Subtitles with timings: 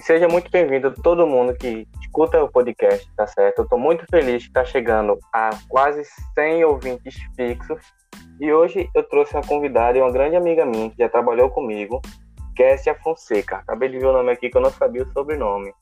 [0.00, 3.58] Seja muito bem-vindo todo mundo que escuta o podcast, tá certo?
[3.58, 6.02] Eu estou muito feliz que está chegando a quase
[6.34, 7.80] 100 ouvintes fixos.
[8.40, 12.00] E hoje eu trouxe uma convidada e uma grande amiga minha que já trabalhou comigo,
[12.54, 13.56] Kessia Fonseca.
[13.56, 15.72] Acabei de ver o nome aqui que eu não sabia o sobrenome.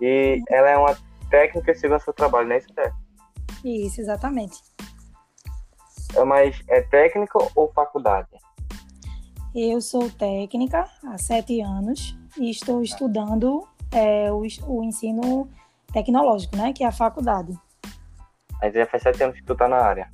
[0.00, 0.96] E ela é uma
[1.30, 2.60] técnica de segurança do trabalho, não é
[3.64, 4.58] isso, exatamente.
[6.16, 8.28] É, mas é técnica ou faculdade?
[9.54, 15.50] Eu sou técnica há sete anos e estou estudando é, o, o, ensino
[15.92, 16.72] tecnológico, né?
[16.72, 17.52] Que é a faculdade.
[18.62, 20.08] Mas já faz sete anos que tu tá na área.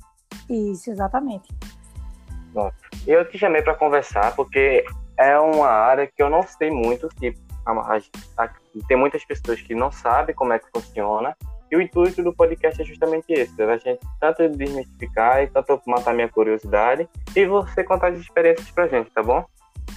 [0.49, 1.53] Isso, exatamente.
[2.51, 2.71] Bom,
[3.05, 4.83] eu te chamei para conversar porque
[5.15, 7.97] é uma área que eu não sei muito, que a, a,
[8.43, 8.49] a,
[8.87, 11.37] tem muitas pessoas que não sabem como é que funciona.
[11.69, 16.13] E o intuito do podcast é justamente esse, a gente tanto desmistificar e tanto matar
[16.13, 19.43] minha curiosidade e você contar as experiências pra gente, tá bom?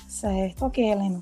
[0.08, 1.20] Certo, ok, Helena.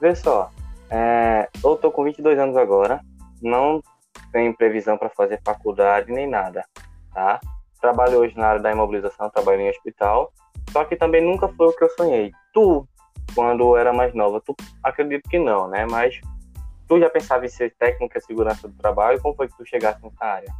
[0.00, 0.50] Vê só,
[0.90, 3.00] é, eu tô com 22 anos agora,
[3.40, 3.82] não
[4.30, 6.64] tenho previsão para fazer faculdade nem nada,
[7.12, 7.40] tá?
[7.80, 10.32] Trabalho hoje na área da imobilização, trabalho em hospital,
[10.70, 12.32] só que também nunca foi o que eu sonhei.
[12.52, 12.86] Tu,
[13.34, 15.84] quando era mais nova, tu acredito que não, né?
[15.90, 16.20] Mas
[16.92, 19.20] tu já pensava em ser técnica de segurança do trabalho?
[19.22, 20.54] Como foi que tu chegasse nessa área?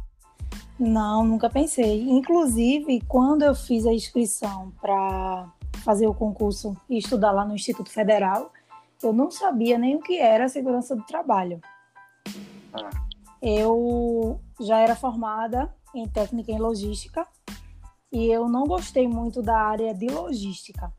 [0.79, 2.09] Não, nunca pensei.
[2.09, 5.47] Inclusive, quando eu fiz a inscrição para
[5.83, 8.51] fazer o concurso e estudar lá no Instituto Federal,
[9.03, 11.61] eu não sabia nem o que era segurança do trabalho.
[12.73, 12.89] Ah.
[13.39, 17.27] Eu já era formada em técnica em logística
[18.11, 20.91] e eu não gostei muito da área de logística.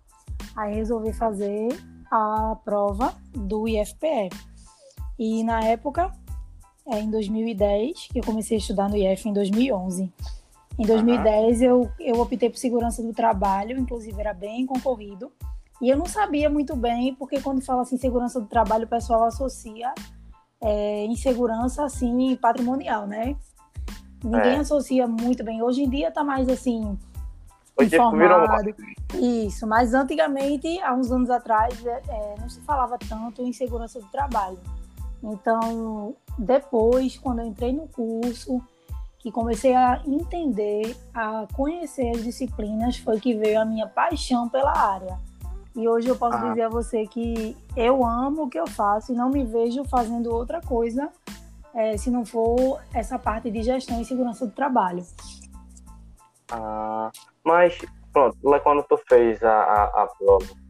[0.54, 1.68] Aí resolvi fazer
[2.08, 4.53] a prova do IFPE.
[5.18, 6.12] E na época,
[6.86, 10.12] é em 2010, que eu comecei a estudar no IF em 2011.
[10.78, 11.64] Em 2010 uhum.
[11.64, 15.30] eu, eu optei por segurança do trabalho, inclusive era bem concorrido.
[15.80, 19.24] E eu não sabia muito bem, porque quando fala assim segurança do trabalho, o pessoal
[19.24, 19.92] associa
[20.60, 23.36] é, insegurança assim patrimonial, né?
[24.22, 24.58] Ninguém é.
[24.58, 25.62] associa muito bem.
[25.62, 26.98] Hoje em dia tá mais assim
[27.76, 28.74] Hoje informado.
[29.14, 34.00] Isso, mas antigamente, há uns anos atrás, é, é, não se falava tanto em segurança
[34.00, 34.58] do trabalho.
[35.24, 38.60] Então, depois, quando eu entrei no curso,
[39.18, 44.76] que comecei a entender, a conhecer as disciplinas, foi que veio a minha paixão pela
[44.76, 45.18] área.
[45.74, 46.48] E hoje eu posso ah.
[46.50, 50.32] dizer a você que eu amo o que eu faço e não me vejo fazendo
[50.32, 51.10] outra coisa
[51.74, 55.04] é, se não for essa parte de gestão e segurança do trabalho.
[56.52, 57.10] Ah,
[57.42, 57.78] mas,
[58.12, 60.63] pronto, quando tu fez a, a, a prova,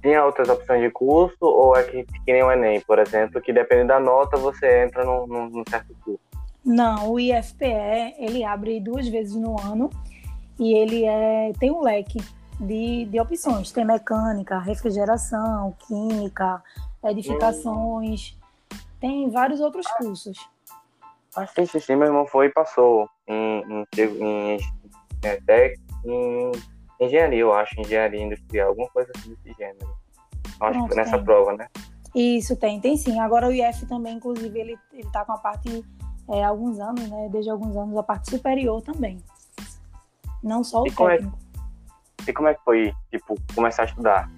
[0.00, 3.52] tinha outras opções de curso ou é que, que nem o Enem, por exemplo, que
[3.52, 6.20] dependendo da nota você entra num, num certo curso?
[6.64, 9.90] Não, o IFPE, ele abre duas vezes no ano
[10.58, 12.18] e ele é, tem um leque
[12.60, 13.70] de, de opções.
[13.70, 16.62] Tem mecânica, refrigeração, química,
[17.04, 18.36] edificações,
[18.72, 18.76] hum.
[19.00, 20.38] tem vários outros cursos.
[21.36, 24.58] Ah, sim, sim, sim, meu irmão foi e passou em, em, em, em,
[26.04, 26.52] em
[27.00, 29.96] engenharia, eu acho, engenharia industrial, alguma coisa assim desse gênero.
[30.60, 31.24] Acho que foi nessa tem.
[31.24, 31.68] prova, né?
[32.14, 33.20] Isso, tem, tem sim.
[33.20, 35.84] Agora o IF também, inclusive, ele, ele tá com a parte,
[36.30, 37.28] é, alguns anos, né?
[37.30, 39.18] Desde alguns anos, a parte superior também.
[40.42, 41.04] Não só o e técnico.
[41.04, 44.30] Como é, e como é que foi, tipo, começar a estudar?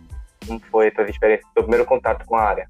[0.47, 2.69] Como foi a tua experiência, teu primeiro contato com a área?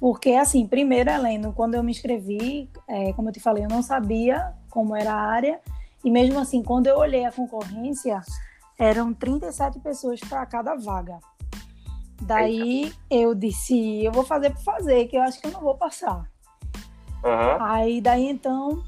[0.00, 3.82] Porque, assim, primeiro, Heleno, quando eu me inscrevi, é, como eu te falei, eu não
[3.82, 5.60] sabia como era a área.
[6.04, 8.20] E mesmo assim, quando eu olhei a concorrência,
[8.78, 11.18] eram 37 pessoas para cada vaga.
[12.22, 12.96] Daí Eita.
[13.10, 16.30] eu disse, eu vou fazer por fazer, que eu acho que eu não vou passar.
[17.22, 17.62] Uhum.
[17.62, 18.82] Aí daí então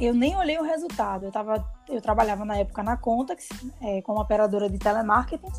[0.00, 1.26] eu nem olhei o resultado.
[1.26, 3.48] Eu, tava, eu trabalhava na época na Contax,
[3.80, 5.52] é, como operadora de telemarketing,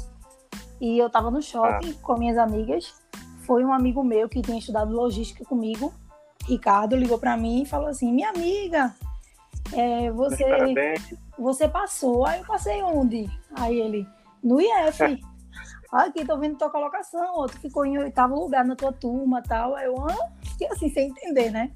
[0.80, 2.02] e eu estava no shopping ah.
[2.02, 2.94] com minhas amigas.
[3.46, 5.94] Foi um amigo meu que tinha estudado logística comigo,
[6.48, 8.96] Ricardo, ligou para mim e falou assim: Minha amiga,
[9.74, 10.44] é, você,
[11.42, 12.26] você passou.
[12.26, 13.30] Aí eu passei onde?
[13.56, 14.08] Aí ele,
[14.44, 15.20] no IF.
[15.92, 19.76] Aqui, tô vendo tua colocação, outro ficou em oitavo lugar na tua turma tal.
[19.76, 21.72] Aí eu, ah, fiquei assim, sem entender, né?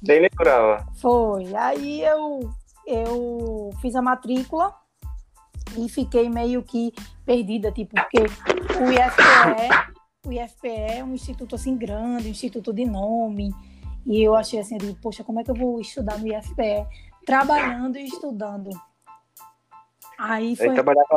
[0.00, 0.86] Nem lembrava.
[1.00, 1.52] Foi.
[1.56, 2.48] Aí eu,
[2.86, 4.72] eu fiz a matrícula
[5.76, 6.92] e fiquei meio que
[7.24, 12.84] perdida, tipo, porque o IFPE, o IFPE é um instituto assim grande, um instituto de
[12.84, 13.52] nome.
[14.06, 16.86] E eu achei assim, eu digo, poxa, como é que eu vou estudar no IFPE?
[17.26, 18.70] trabalhando e estudando.
[20.18, 20.72] Aí foi.
[20.74, 21.16] trabalhava,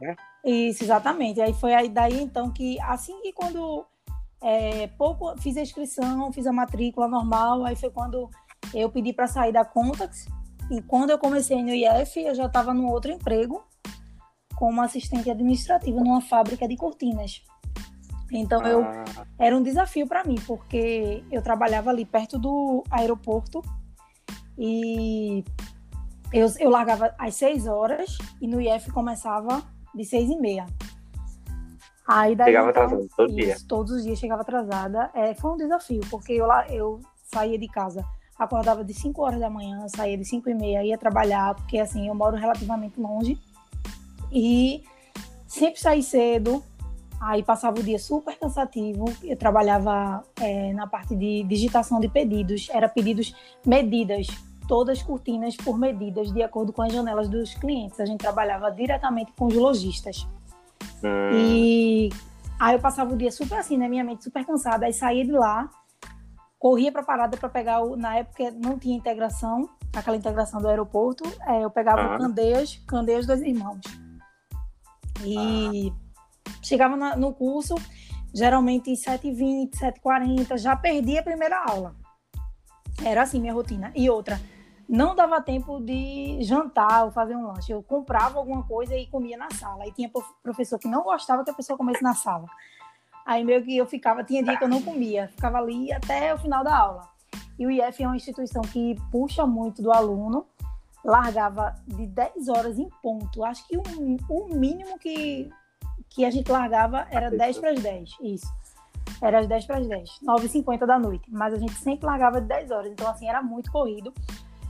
[0.00, 0.16] né?
[0.44, 1.40] Isso, exatamente.
[1.40, 3.86] Aí foi aí daí então que assim que quando
[4.42, 8.28] é, pouco fiz a inscrição, fiz a matrícula normal, aí foi quando
[8.74, 10.26] eu pedi para sair da Contax
[10.70, 13.64] e quando eu comecei no IF, eu já estava num outro emprego
[14.54, 17.42] como assistente administrativa numa fábrica de cortinas.
[18.32, 18.68] Então ah.
[18.68, 18.84] eu
[19.38, 23.62] era um desafio para mim, porque eu trabalhava ali perto do aeroporto
[24.58, 25.44] e
[26.34, 29.62] eu, eu largava às 6 horas e no IF começava
[29.94, 30.66] de 6 e meia.
[32.06, 33.56] Aí daí, chegava então, atrasada todo isso, dia.
[33.68, 35.10] Todos os dias chegava atrasada.
[35.14, 37.00] É, foi um desafio, porque eu, lá, eu
[37.32, 38.04] saía de casa,
[38.36, 42.08] acordava de 5 horas da manhã, saía de 5 e meia, ia trabalhar, porque assim,
[42.08, 43.38] eu moro relativamente longe.
[44.32, 44.82] E
[45.46, 46.62] sempre saí cedo,
[47.20, 49.04] aí passava o dia super cansativo.
[49.22, 53.34] Eu trabalhava é, na parte de digitação de pedidos, era pedidos,
[53.64, 54.26] medidas,
[54.66, 58.00] todas cortinas por medidas, de acordo com as janelas dos clientes.
[58.00, 60.26] A gente trabalhava diretamente com os lojistas.
[61.02, 61.30] Hum.
[61.32, 62.10] E
[62.58, 63.88] aí eu passava o dia super assim, né?
[63.88, 64.86] minha mente super cansada.
[64.86, 65.68] Aí saía de lá,
[66.58, 67.96] corria para a parada para pegar o.
[67.96, 71.24] Na época não tinha integração, aquela integração do aeroporto.
[71.46, 73.80] É, eu pegava o Candeias, Candeias dois irmãos.
[75.22, 76.50] E ah.
[76.62, 77.74] chegava na, no curso,
[78.34, 81.94] geralmente 7h20, 7h40, já perdi a primeira aula.
[83.04, 83.92] Era assim minha rotina.
[83.94, 84.40] E outra,
[84.88, 87.72] não dava tempo de jantar ou fazer um lanche.
[87.72, 89.84] Eu comprava alguma coisa e comia na sala.
[89.84, 90.10] Aí tinha
[90.42, 92.46] professor que não gostava que a pessoa comesse na sala.
[93.24, 96.38] Aí meio que eu ficava, tinha dia que eu não comia, ficava ali até o
[96.38, 97.08] final da aula.
[97.58, 100.46] E o IF é uma instituição que puxa muito do aluno,
[101.04, 103.44] largava de 10 horas em ponto.
[103.44, 103.82] Acho que o,
[104.28, 105.50] o mínimo que,
[106.10, 108.46] que a gente largava era 10 para as 10, isso.
[109.22, 111.30] Era às 10 para as 10, 9h50 da noite.
[111.30, 114.12] Mas a gente sempre largava de 10 horas, então assim, era muito corrido.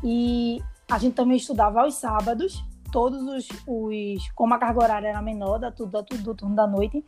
[0.05, 2.63] E a gente também estudava aos sábados,
[2.93, 6.67] todos os, os como a carga horária era menor da, do, do, do turno da
[6.67, 7.03] noite,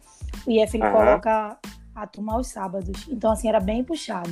[0.47, 0.93] o IF ele uhum.
[0.93, 1.59] coloca
[1.95, 3.07] a turma aos sábados.
[3.09, 4.31] Então, assim, era bem puxado.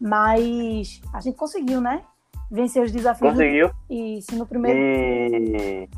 [0.00, 2.02] Mas a gente conseguiu, né?
[2.50, 3.32] Vencer os desafios.
[3.32, 3.70] Conseguiu.
[3.88, 4.78] Isso, no primeiro.
[4.78, 5.88] E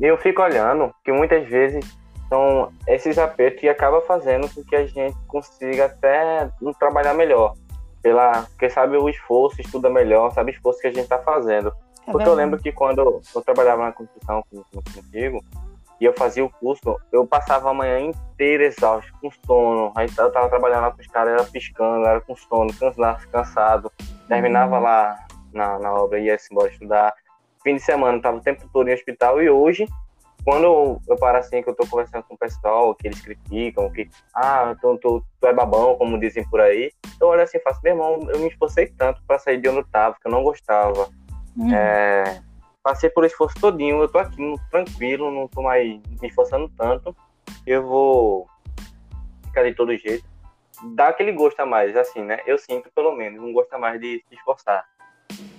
[0.00, 1.84] eu fico olhando que muitas vezes
[2.28, 7.54] são esses apertos que acaba fazendo com que a gente consiga até trabalhar melhor
[8.02, 11.72] pela, porque sabe o esforço, estuda melhor, sabe o esforço que a gente está fazendo.
[12.06, 15.44] É porque eu lembro que quando eu trabalhava na construção contigo,
[16.00, 19.92] e eu fazia o curso, eu passava a manhã inteira exausto, com sono.
[19.94, 22.72] Aí eu tava trabalhando lá com os caras, era piscando, era com sono,
[23.30, 23.92] cansado.
[24.26, 24.82] Terminava uhum.
[24.82, 27.12] lá na, na obra, ia embora estudar.
[27.62, 29.42] Fim de semana, tava o tempo todo em hospital.
[29.42, 29.86] E hoje,
[30.44, 34.08] quando eu paro assim, que eu tô conversando com o pessoal, que eles criticam, que,
[34.34, 36.90] ah, tu, tu, tu é babão, como dizem por aí,
[37.20, 39.78] eu olho assim e faço, meu irmão, eu me esforcei tanto para sair de onde
[39.80, 41.08] eu tava, que eu não gostava.
[41.56, 41.74] Uhum.
[41.74, 42.42] É,
[42.82, 47.14] passei por esforço todinho, eu tô aqui tranquilo, não tô mais me esforçando tanto,
[47.66, 48.48] eu vou
[49.46, 50.24] ficar de todo jeito.
[50.94, 52.40] Dá aquele gosto a mais, assim, né?
[52.46, 54.84] Eu sinto, pelo menos, um gosto a mais de se esforçar.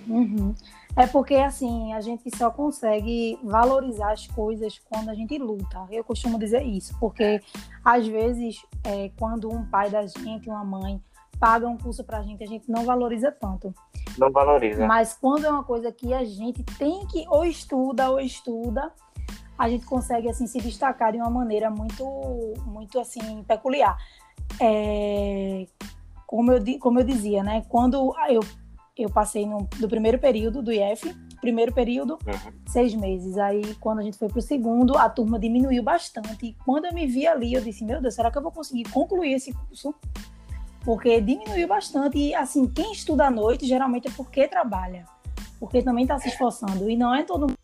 [0.08, 0.54] Uhum.
[0.94, 5.86] É porque, assim, a gente só consegue valorizar as coisas quando a gente luta.
[5.90, 7.40] Eu costumo dizer isso, porque
[7.82, 11.02] às vezes, é, quando um pai da gente, uma mãe,
[11.40, 13.74] paga um curso pra gente, a gente não valoriza tanto.
[14.18, 14.86] Não valoriza.
[14.86, 18.92] Mas quando é uma coisa que a gente tem que, ou estuda, ou estuda,
[19.58, 22.04] a gente consegue, assim, se destacar de uma maneira muito,
[22.66, 23.96] muito, assim, peculiar.
[24.60, 25.66] É,
[26.26, 27.64] como, eu, como eu dizia, né?
[27.68, 28.40] Quando eu
[28.96, 32.52] eu passei no, do primeiro período do IF, primeiro período, uhum.
[32.66, 33.38] seis meses.
[33.38, 36.46] Aí, quando a gente foi para o segundo, a turma diminuiu bastante.
[36.46, 38.84] E quando eu me vi ali, eu disse: Meu Deus, será que eu vou conseguir
[38.90, 39.94] concluir esse curso?
[40.84, 42.18] Porque diminuiu bastante.
[42.18, 45.04] E, assim, quem estuda à noite geralmente é porque trabalha,
[45.58, 46.90] porque também está se esforçando.
[46.90, 47.58] E não é todo mundo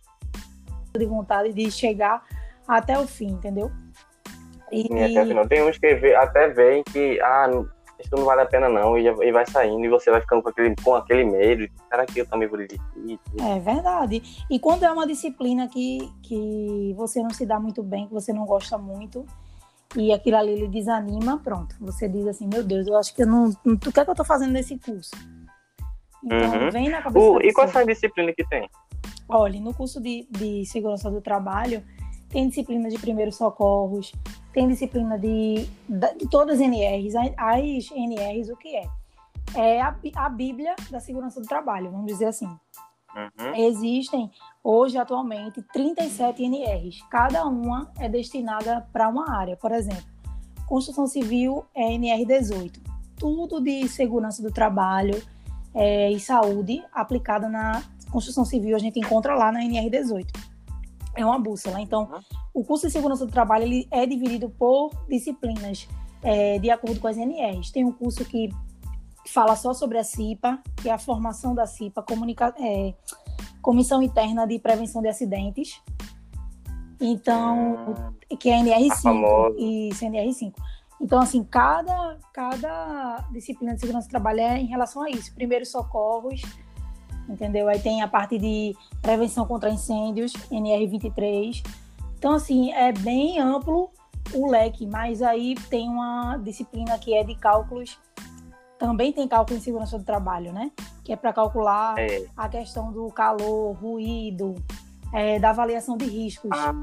[0.97, 2.25] de vontade de chegar
[2.67, 3.71] até o fim, entendeu?
[4.71, 7.49] E, e até Tem uns que até veem que, ah,
[8.01, 10.49] isso não vale a pena não, e, e vai saindo, e você vai ficando com
[10.49, 13.21] aquele, com aquele medo, será que eu também vou desistir?
[13.41, 14.23] É verdade.
[14.51, 18.33] E quando é uma disciplina que, que você não se dá muito bem, que você
[18.33, 19.27] não gosta muito,
[19.97, 21.75] e aquilo ali ele desanima, pronto.
[21.81, 23.51] Você diz assim, meu Deus, eu acho que eu não.
[23.65, 25.11] O que é que eu tô fazendo nesse curso?
[26.25, 26.71] Então, uhum.
[26.71, 27.27] vem na cabeça.
[27.27, 28.69] Uh, e qual é a disciplina que tem?
[29.29, 31.83] Olha, no curso de, de segurança do trabalho,
[32.29, 34.13] tem disciplina de primeiros socorros,
[34.53, 35.69] tem disciplina de,
[36.17, 37.15] de todas as NRs.
[37.37, 38.89] As NRs, o que é?
[39.55, 42.47] É a, a Bíblia da segurança do trabalho, vamos dizer assim.
[42.47, 43.55] Uhum.
[43.55, 44.31] Existem,
[44.63, 47.03] hoje, atualmente, 37 NRs.
[47.11, 49.57] Cada uma é destinada para uma área.
[49.57, 50.05] Por exemplo,
[50.67, 52.79] construção civil é NR18.
[53.17, 55.21] Tudo de segurança do trabalho
[55.75, 60.27] é, e saúde aplicada na construção civil a gente encontra lá na NR18
[61.19, 61.81] é uma bússola.
[61.81, 62.21] Então, uhum.
[62.55, 65.89] o curso de segurança do trabalho ele é dividido por disciplinas
[66.23, 67.71] é, de acordo com as NRs.
[67.71, 68.51] Tem um curso que
[69.27, 72.95] fala só sobre a CIPA, que é a formação da CIPA, comunica é,
[73.61, 75.83] Comissão Interna de Prevenção de Acidentes.
[77.01, 77.95] Então,
[78.31, 79.55] hum, que é NR5.
[79.59, 80.55] Isso, NR5.
[81.01, 85.33] Então, assim, cada, cada disciplina de segurança do trabalho é em relação a isso.
[85.35, 86.43] Primeiros socorros,
[87.29, 87.69] entendeu?
[87.69, 91.63] Aí tem a parte de prevenção contra incêndios, NR23.
[92.19, 93.91] Então, assim, é bem amplo
[94.35, 97.99] o leque, mas aí tem uma disciplina que é de cálculos,
[98.79, 100.71] também tem cálculo em segurança do trabalho, né?
[101.03, 102.27] Que é para calcular é.
[102.37, 104.55] a questão do calor, ruído,
[105.13, 106.51] é, da avaliação de riscos.
[106.53, 106.75] Ah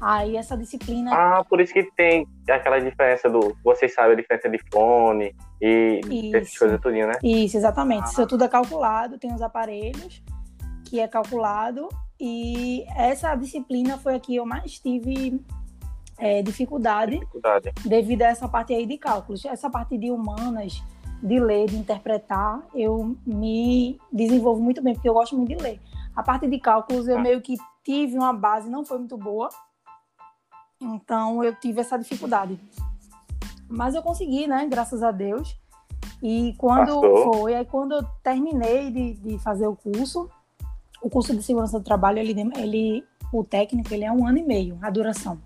[0.00, 1.10] Aí essa disciplina.
[1.12, 3.56] Ah, por isso que tem aquela diferença do.
[3.64, 6.36] Vocês sabem a diferença de fone e isso.
[6.36, 7.12] essas coisas tudo, né?
[7.22, 8.04] Isso, exatamente.
[8.04, 8.10] Ah.
[8.10, 10.22] Isso tudo é calculado, tem os aparelhos
[10.84, 11.88] que é calculado.
[12.20, 15.40] E essa disciplina foi a que eu mais tive
[16.18, 19.44] é, dificuldade, dificuldade, devido a essa parte aí de cálculos.
[19.44, 20.82] Essa parte de humanas,
[21.22, 25.80] de ler, de interpretar, eu me desenvolvo muito bem, porque eu gosto muito de ler.
[26.14, 27.20] A parte de cálculos, eu ah.
[27.20, 29.48] meio que tive uma base, não foi muito boa,
[30.80, 32.58] então eu tive essa dificuldade.
[33.68, 34.66] Mas eu consegui, né?
[34.68, 35.58] Graças a Deus.
[36.22, 37.34] E quando Passou.
[37.34, 40.28] foi, aí quando eu terminei de, de fazer o curso,
[41.02, 44.42] o curso de segurança do trabalho, ele, ele, o técnico, ele é um ano e
[44.42, 45.40] meio, a duração.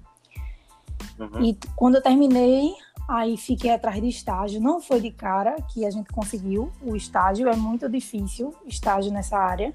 [1.19, 1.43] Uhum.
[1.43, 2.73] E quando eu terminei,
[3.09, 4.61] aí fiquei atrás de estágio.
[4.61, 9.37] Não foi de cara que a gente conseguiu o estágio, é muito difícil estágio nessa
[9.37, 9.75] área.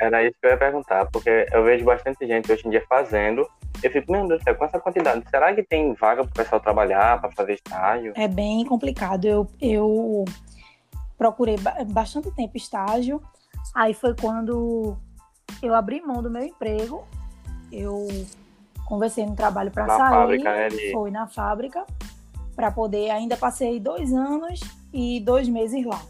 [0.00, 3.46] Era isso que eu ia perguntar, porque eu vejo bastante gente hoje em dia fazendo.
[3.82, 6.34] Eu fico, meu Deus do céu, com essa quantidade, será que tem vaga para o
[6.34, 8.12] pessoal trabalhar, para fazer estágio?
[8.16, 9.24] É bem complicado.
[9.24, 10.24] Eu, eu
[11.18, 11.56] procurei
[11.88, 13.22] bastante tempo estágio.
[13.74, 14.96] Aí foi quando
[15.62, 17.04] eu abri mão do meu emprego.
[17.70, 18.06] Eu
[18.86, 19.98] conversei no trabalho para sair.
[19.98, 20.92] Fábrica, né, de...
[20.92, 21.86] Foi na fábrica.
[22.54, 23.10] Para poder.
[23.10, 24.60] Ainda passei dois anos
[24.92, 26.00] e dois meses lá.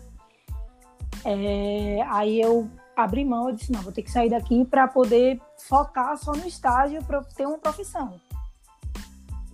[1.25, 5.41] É, aí eu abri mão, eu disse, não, vou ter que sair daqui para poder
[5.69, 8.21] focar só no estágio para ter uma profissão.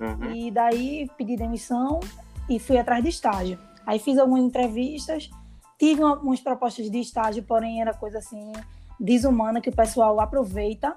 [0.00, 0.32] Uhum.
[0.32, 2.00] E daí pedi demissão
[2.48, 3.58] e fui atrás de estágio.
[3.86, 5.30] Aí fiz algumas entrevistas,
[5.78, 8.52] tive algumas propostas de estágio, porém era coisa assim
[9.00, 10.96] desumana que o pessoal aproveita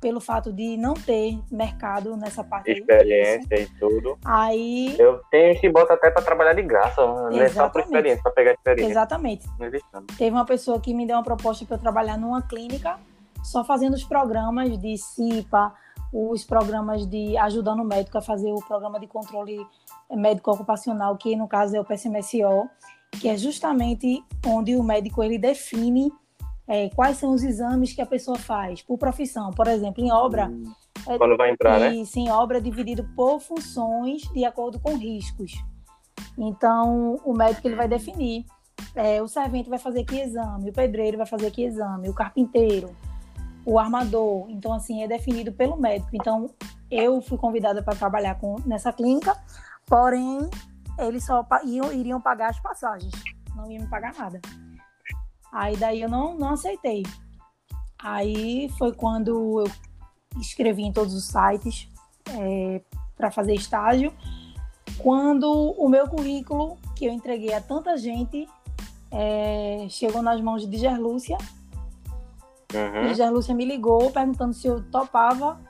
[0.00, 2.70] pelo fato de não ter mercado nessa parte.
[2.70, 4.18] Experiência aí, e tudo.
[4.24, 4.96] Aí.
[4.98, 8.32] Eu tenho que botar até para trabalhar de graça, não é só por experiência, para
[8.32, 8.92] pegar experiência.
[8.92, 9.46] Exatamente.
[10.16, 12.98] Teve uma pessoa que me deu uma proposta para eu trabalhar numa clínica,
[13.42, 15.72] só fazendo os programas de CIPA,
[16.12, 19.58] os programas de ajudando o médico a fazer o programa de controle
[20.10, 22.68] médico ocupacional, que no caso é o PSMSO,
[23.20, 26.10] que é justamente onde o médico ele define
[26.66, 29.50] é, quais são os exames que a pessoa faz por profissão.
[29.50, 30.48] Por exemplo, em obra.
[30.48, 30.72] Hum,
[31.16, 31.94] quando vai entrar, né?
[31.94, 35.52] Isso, em obra é dividido por funções de acordo com riscos.
[36.36, 38.44] Então, o médico ele vai definir.
[38.94, 42.94] É, o servente vai fazer que exame, o pedreiro vai fazer que exame, o carpinteiro,
[43.68, 44.46] o armador.
[44.48, 46.08] Então, assim, é definido pelo médico.
[46.14, 46.50] Então,
[46.90, 49.36] eu fui convidada para trabalhar com, nessa clínica,
[49.84, 50.48] porém,
[50.98, 53.12] eles só iam, iriam pagar as passagens,
[53.54, 54.40] não iam me pagar nada.
[55.52, 57.02] Aí daí eu não, não aceitei.
[57.98, 59.70] Aí foi quando eu
[60.40, 61.90] escrevi em todos os sites
[62.30, 62.80] é,
[63.18, 64.14] para fazer estágio.
[64.96, 68.48] Quando o meu currículo, que eu entreguei a tanta gente,
[69.10, 71.36] é, chegou nas mãos de Gerlúcia.
[72.74, 73.06] Uhum.
[73.06, 75.60] E Gerlúcia me ligou perguntando se eu topava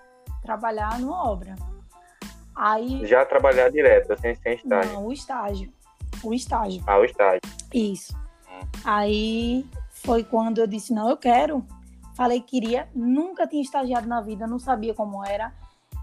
[0.43, 1.55] trabalhar numa obra.
[2.55, 4.93] Aí, Já trabalhar direto, sem, sem estágio?
[4.93, 5.73] Não, o estágio.
[6.25, 6.83] O estágio.
[6.87, 7.40] Ah, o estágio.
[7.73, 8.12] Isso.
[8.85, 11.64] Aí foi quando eu disse: não, eu quero.
[12.17, 15.52] Falei que queria, nunca tinha estagiado na vida, não sabia como era.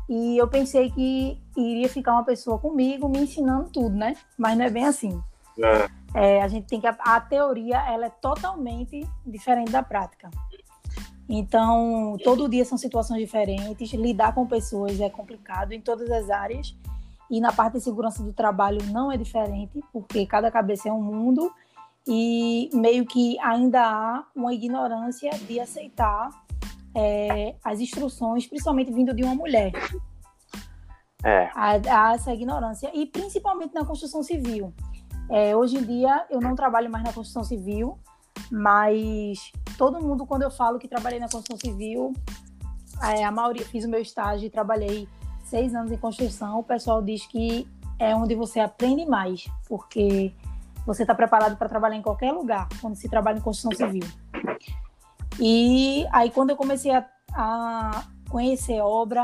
[0.08, 4.16] E eu pensei que iria ficar uma pessoa comigo me ensinando tudo, né?
[4.38, 5.22] Mas não é bem assim.
[5.60, 5.90] É.
[6.14, 10.30] É, a gente tem que a teoria ela é totalmente diferente da prática.
[11.27, 16.75] Então, todo dia são situações diferentes, lidar com pessoas é complicado em todas as áreas.
[17.29, 21.01] E na parte de segurança do trabalho não é diferente, porque cada cabeça é um
[21.01, 21.51] mundo
[22.08, 26.29] e meio que ainda há uma ignorância de aceitar
[26.94, 29.72] é, as instruções, principalmente vindo de uma mulher.
[31.24, 31.50] É.
[31.55, 34.72] Há, há essa ignorância, e principalmente na construção civil.
[35.32, 37.98] É, hoje em dia, eu não trabalho mais na construção civil,
[38.51, 42.13] mas todo mundo, quando eu falo que trabalhei na construção civil,
[43.04, 45.08] é, a maioria, fiz o meu estágio e trabalhei
[45.44, 47.68] seis anos em construção, o pessoal diz que
[48.00, 50.34] é onde você aprende mais, porque
[50.86, 54.04] você está preparado para trabalhar em qualquer lugar quando se trabalha em construção civil.
[55.39, 59.22] E aí, quando eu comecei a, a conhecer obra,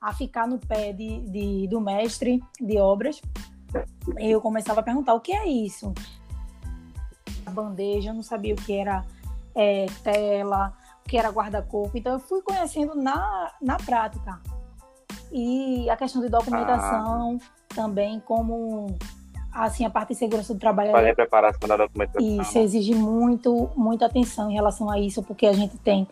[0.00, 3.20] a ficar no pé de, de, do mestre de obras,
[4.18, 5.92] eu começava a perguntar: o que é isso?
[7.50, 9.04] Bandeja, eu não sabia o que era
[9.54, 10.72] é, tela,
[11.04, 11.96] o que era guarda-corpo.
[11.96, 14.40] Então, eu fui conhecendo na, na prática.
[15.32, 17.38] E a questão de documentação.
[17.42, 18.96] Ah também como
[19.52, 20.90] assim a parte de segurança do trabalho.
[20.90, 22.40] Para a preparação da documentação.
[22.40, 26.08] Isso exige muito, muita atenção em relação a isso, porque a gente tem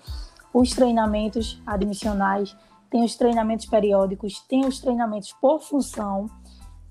[0.52, 2.54] os treinamentos admissionais,
[2.90, 6.30] tem os treinamentos periódicos, tem os treinamentos por função,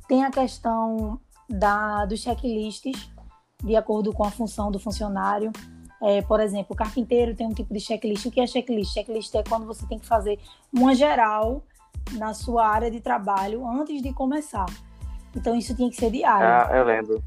[0.07, 1.19] tem a questão
[1.49, 3.12] da, dos checklists,
[3.63, 5.51] de acordo com a função do funcionário.
[6.01, 8.25] É, por exemplo, o carpinteiro tem um tipo de checklist.
[8.25, 8.93] O que é checklist?
[8.93, 10.37] Checklist é quando você tem que fazer
[10.71, 11.63] uma geral
[12.13, 14.65] na sua área de trabalho antes de começar.
[15.35, 16.45] Então isso tinha que ser diário.
[16.45, 17.23] Ah, eu lembro.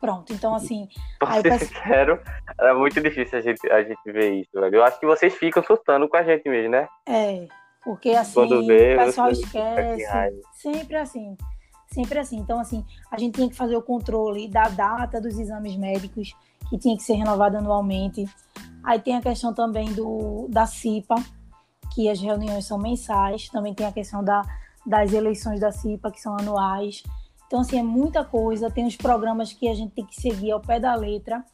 [0.00, 0.88] Pronto, então assim.
[1.18, 1.66] Pra ser peço...
[1.66, 2.20] sincero,
[2.60, 4.76] é muito difícil a gente, a gente ver isso, velho.
[4.76, 6.86] Eu acho que vocês ficam surtando com a gente mesmo, né?
[7.06, 7.46] É,
[7.82, 10.40] porque assim, Quando vê, o pessoal esquece.
[10.52, 11.36] Sempre assim.
[11.94, 12.38] Sempre assim.
[12.38, 16.34] Então, assim, a gente tinha que fazer o controle da data dos exames médicos,
[16.68, 18.26] que tinha que ser renovado anualmente.
[18.82, 21.14] Aí tem a questão também do, da CIPA,
[21.94, 23.48] que as reuniões são mensais.
[23.48, 24.42] Também tem a questão da,
[24.84, 27.04] das eleições da CIPA, que são anuais.
[27.46, 28.68] Então, assim, é muita coisa.
[28.68, 31.44] Tem os programas que a gente tem que seguir ao pé da letra,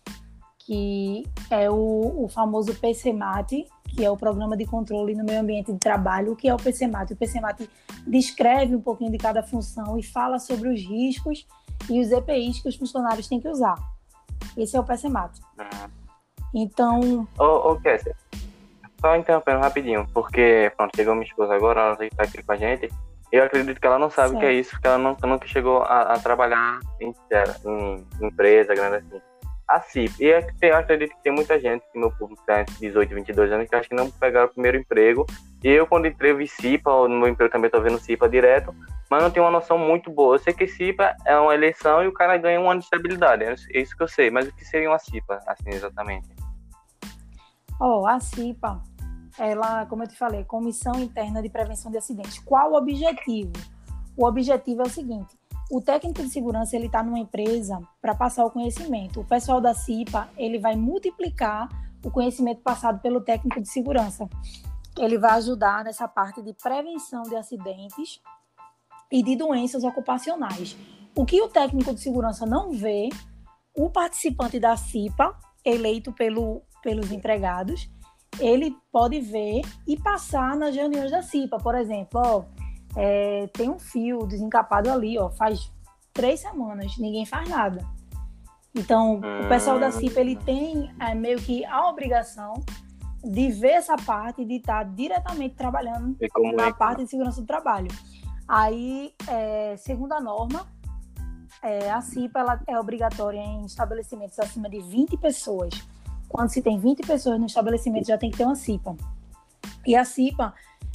[0.58, 5.72] que é o, o famoso PCMAT, que é o Programa de Controle no Meio Ambiente
[5.72, 7.12] de Trabalho, o que é o PCMAT.
[7.12, 7.68] O PCMAT
[8.06, 11.46] descreve um pouquinho de cada função e fala sobre os riscos
[11.88, 13.76] e os EPIs que os funcionários têm que usar.
[14.56, 15.38] Esse é o PCMAT.
[15.58, 15.90] Uhum.
[16.54, 17.28] Então...
[17.38, 18.14] Ô, ô Kessia,
[19.00, 22.88] só interrompendo rapidinho, porque, pronto, chegou minha esposa agora, ela está aqui com a gente,
[23.32, 25.82] eu acredito que ela não sabe o que é isso, porque ela nunca, nunca chegou
[25.82, 27.14] a, a trabalhar em,
[27.64, 29.29] em, empresa grande assim.
[29.70, 32.74] A CIP, e é eu acredito que tem muita gente que meu público tem entre
[32.74, 35.24] 18 e 22 anos que acho que não pegaram o primeiro emprego.
[35.62, 38.74] E eu, quando entrei, vi CIPA, no meu emprego também estou vendo CIPA direto,
[39.08, 40.34] mas não tenho uma noção muito boa.
[40.34, 43.44] Eu sei que CIPA é uma eleição e o cara ganha um ano de estabilidade,
[43.44, 46.28] é isso que eu sei, mas o que seria uma CIPA, assim, exatamente?
[47.80, 48.82] Oh, a CIPA
[49.38, 52.38] ela, como eu te falei, Comissão Interna de Prevenção de Acidentes.
[52.40, 53.52] Qual o objetivo?
[54.16, 55.38] O objetivo é o seguinte:
[55.70, 59.20] o técnico de segurança ele está numa empresa para passar o conhecimento.
[59.20, 61.68] O pessoal da CIPA ele vai multiplicar
[62.04, 64.28] o conhecimento passado pelo técnico de segurança.
[64.98, 68.20] Ele vai ajudar nessa parte de prevenção de acidentes
[69.12, 70.76] e de doenças ocupacionais.
[71.16, 73.08] O que o técnico de segurança não vê,
[73.76, 77.88] o participante da CIPA, eleito pelo, pelos empregados,
[78.40, 82.44] ele pode ver e passar nas reuniões da CIPA, por exemplo, ó,
[82.96, 85.70] é, tem um fio desencapado ali, ó, faz
[86.12, 87.84] três semanas, ninguém faz nada.
[88.74, 92.54] Então, o pessoal da CIPA, ele tem é, meio que a obrigação
[93.22, 96.16] de ver essa parte, de estar diretamente trabalhando
[96.54, 96.72] na é?
[96.72, 97.88] parte de segurança do trabalho.
[98.46, 100.66] Aí, é, segundo a norma,
[101.62, 105.74] é, a CIPA ela é obrigatória em estabelecimentos acima de 20 pessoas
[106.30, 108.96] quando se tem 20 pessoas no estabelecimento, já tem que ter uma CIPA.
[109.84, 110.54] E a CIPA,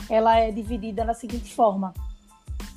[0.09, 1.93] ela é dividida da seguinte forma.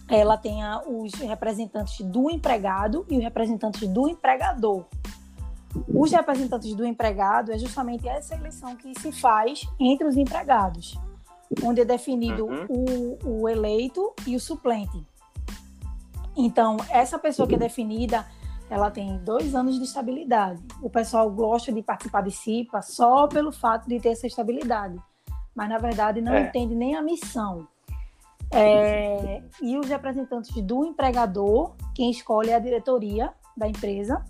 [0.09, 4.85] Ela tem a, os representantes do empregado e os representantes do empregador.
[5.87, 10.99] Os representantes do empregado é justamente essa eleição que se faz entre os empregados,
[11.63, 12.67] onde é definido uhum.
[13.23, 15.07] o, o eleito e o suplente.
[16.37, 18.25] Então, essa pessoa que é definida,
[18.71, 20.63] ela tem dois anos de estabilidade.
[20.81, 24.99] O pessoal gosta de participar de CIPA só pelo fato de ter essa estabilidade,
[25.59, 26.43] mas na verdade não é.
[26.43, 27.67] entende nem a missão.
[28.53, 34.25] É, e os representantes do empregador, quem escolhe é a diretoria da empresa,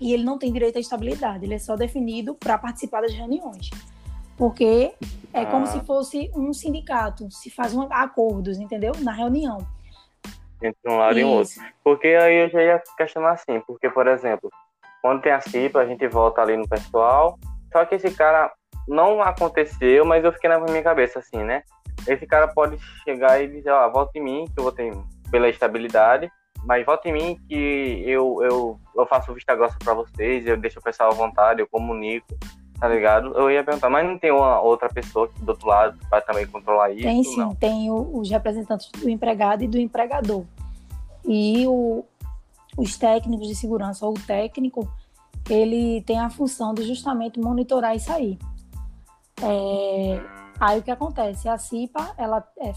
[0.00, 3.70] e ele não tem direito à estabilidade, ele é só definido para participar das reuniões.
[4.36, 4.92] Porque
[5.32, 5.46] é ah.
[5.46, 8.92] como se fosse um sindicato, se faz um acordos, entendeu?
[8.98, 9.64] Na reunião
[10.60, 11.20] entre um lado Isso.
[11.20, 11.74] e outro.
[11.84, 14.50] Porque aí eu já ia questionar assim, porque, por exemplo,
[15.00, 17.38] quando tem a CIPA, a gente volta ali no pessoal,
[17.72, 18.52] só que esse cara
[18.86, 21.62] não aconteceu, mas eu fiquei na minha cabeça assim, né?
[22.06, 24.92] Esse cara pode chegar e dizer, ó, oh, volta em mim, que eu vou ter
[25.30, 26.30] pela estabilidade,
[26.64, 30.78] mas volta em mim que eu, eu, eu faço vista grossa para vocês, eu deixo
[30.78, 32.26] o pessoal à vontade, eu comunico,
[32.78, 33.36] tá ligado?
[33.38, 36.90] Eu ia perguntar, mas não tem uma outra pessoa do outro lado para também controlar
[36.90, 37.02] isso?
[37.02, 37.54] Tem sim, não?
[37.54, 40.44] tem os representantes do empregado e do empregador.
[41.26, 42.04] E o,
[42.76, 44.88] os técnicos de segurança, ou o técnico,
[45.48, 48.38] ele tem a função de justamente monitorar isso aí.
[49.42, 50.20] É,
[50.60, 51.48] aí o que acontece?
[51.48, 52.72] A CIPA, ela é,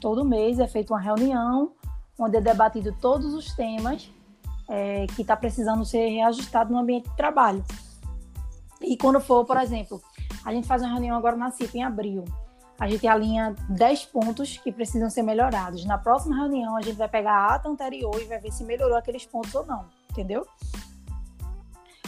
[0.00, 1.72] todo mês é feita uma reunião
[2.18, 4.10] onde é debatido todos os temas
[4.68, 7.64] é, que está precisando ser reajustado no ambiente de trabalho.
[8.80, 10.00] E quando for, por exemplo,
[10.44, 12.24] a gente faz uma reunião agora na CIPA em abril
[12.82, 15.84] a gente alinha 10 pontos que precisam ser melhorados.
[15.84, 18.96] Na próxima reunião, a gente vai pegar a ata anterior e vai ver se melhorou
[18.96, 20.44] aqueles pontos ou não, entendeu?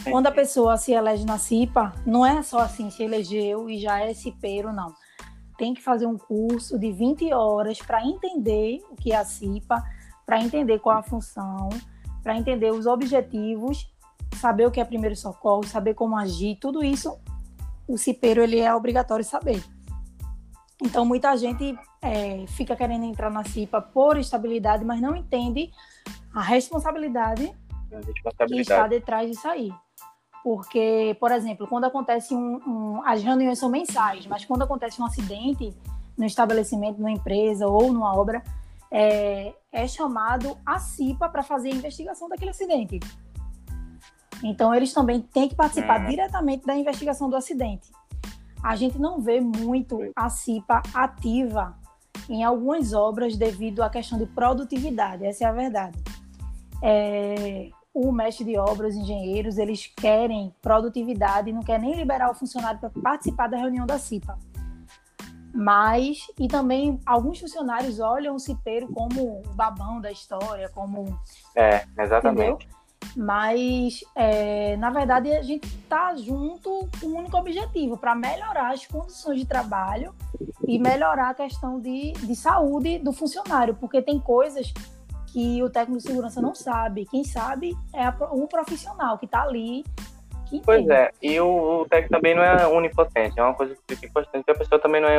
[0.09, 3.99] Quando a pessoa se elege na CIPA, não é só assim, se elegeu e já
[3.99, 4.93] é cipeiro, não.
[5.57, 9.83] Tem que fazer um curso de 20 horas para entender o que é a CIPA,
[10.25, 11.69] para entender qual a função,
[12.21, 13.89] para entender os objetivos,
[14.35, 17.17] saber o que é primeiro socorro, saber como agir, tudo isso
[17.87, 19.63] o cipeiro ele é obrigatório saber.
[20.81, 25.71] Então muita gente é, fica querendo entrar na CIPA por estabilidade, mas não entende
[26.33, 27.55] a responsabilidade,
[27.91, 28.53] a responsabilidade.
[28.53, 29.71] que está detrás disso aí.
[30.45, 35.05] Porque, por exemplo, quando acontece um, um, As reuniões são mensais, mas quando acontece um
[35.05, 35.75] acidente
[36.15, 38.43] no estabelecimento, numa empresa ou numa obra,
[38.91, 42.99] é, é chamado a CIPA para fazer a investigação daquele acidente.
[44.43, 46.09] Então, eles também têm que participar hum.
[46.09, 47.91] diretamente da investigação do acidente.
[48.61, 51.75] A gente não vê muito a CIPA ativa
[52.29, 55.97] em algumas obras devido à questão de produtividade, essa é a verdade.
[56.83, 62.35] É, o mestre de obras, os engenheiros, eles querem produtividade não querem nem liberar o
[62.35, 64.37] funcionário para participar da reunião da CIPA.
[65.53, 71.17] Mas, e também alguns funcionários olham o cipeiro como o babão da história, como.
[71.55, 72.65] É, exatamente.
[72.65, 72.75] Entendeu?
[73.15, 78.85] Mas, é, na verdade, a gente está junto com um único objetivo, para melhorar as
[78.85, 80.13] condições de trabalho
[80.67, 84.73] e melhorar a questão de, de saúde do funcionário, porque tem coisas
[85.35, 87.05] que o técnico de segurança não sabe.
[87.11, 89.83] Quem sabe é o profissional que está ali.
[90.49, 93.95] Que pois é, e o, o, técnico também não é onipotente, é uma coisa que
[93.95, 95.17] fica importante, que a pessoa também não é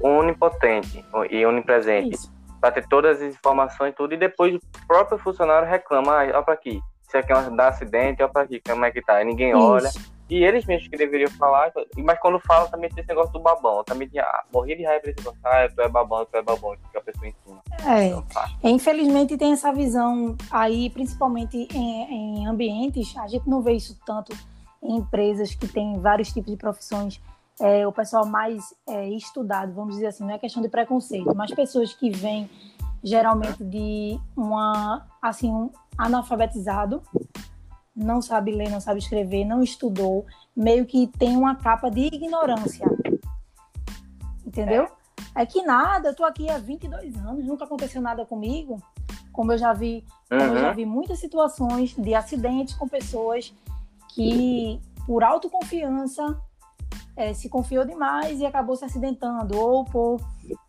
[0.00, 2.16] onipotente e onipresente.
[2.60, 6.42] Para ter todas as informações e tudo, e depois o próprio funcionário reclama, ah, olha
[6.42, 9.20] para aqui, se aqui é dá acidente, olha pra aqui, como é que tá.
[9.20, 9.58] E ninguém Isso.
[9.58, 9.90] olha.
[10.28, 13.78] E eles mesmos que deveriam falar, mas quando falam também tem esse negócio do babão.
[13.78, 15.40] Eu também tinha, ah, morri de raiva desse negócio.
[15.42, 17.60] Ah, tu é babão, tu é babão, que a pessoa ensina.
[17.86, 18.08] É.
[18.08, 18.50] Então, tá.
[18.62, 24.36] Infelizmente tem essa visão aí, principalmente em, em ambientes, a gente não vê isso tanto
[24.82, 27.20] em empresas que têm vários tipos de profissões.
[27.60, 31.50] É, o pessoal mais é, estudado, vamos dizer assim, não é questão de preconceito, mas
[31.52, 32.48] pessoas que vêm
[33.02, 37.02] geralmente de uma, assim, um, analfabetizado,
[37.98, 40.24] não sabe ler, não sabe escrever, não estudou,
[40.56, 42.86] meio que tem uma capa de ignorância.
[44.46, 44.88] Entendeu?
[45.34, 48.80] É, é que nada, eu tô aqui há 22 anos, nunca aconteceu nada comigo.
[49.32, 50.38] Como eu já vi, uhum.
[50.38, 50.74] eu já uhum.
[50.74, 53.52] vi muitas situações de acidentes com pessoas
[54.14, 56.40] que, por autoconfiança,
[57.16, 59.58] é, se confiou demais e acabou se acidentando.
[59.58, 60.20] Ou por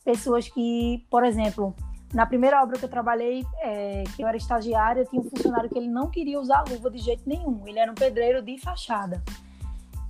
[0.03, 1.75] pessoas que, por exemplo,
[2.13, 5.77] na primeira obra que eu trabalhei, é, que eu era estagiária, tinha um funcionário que
[5.77, 7.67] ele não queria usar luva de jeito nenhum.
[7.67, 9.23] Ele era um pedreiro de fachada.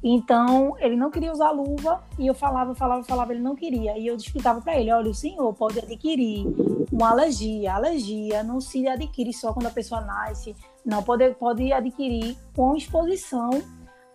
[0.02, 3.98] Então, ele não queria usar luva e eu falava, falava, falava, ele não queria.
[3.98, 6.46] E eu explicava para ele: olha, o senhor pode adquirir
[6.90, 7.74] uma alergia.
[7.74, 13.50] Alergia não se adquire só quando a pessoa nasce, não, pode, pode adquirir com exposição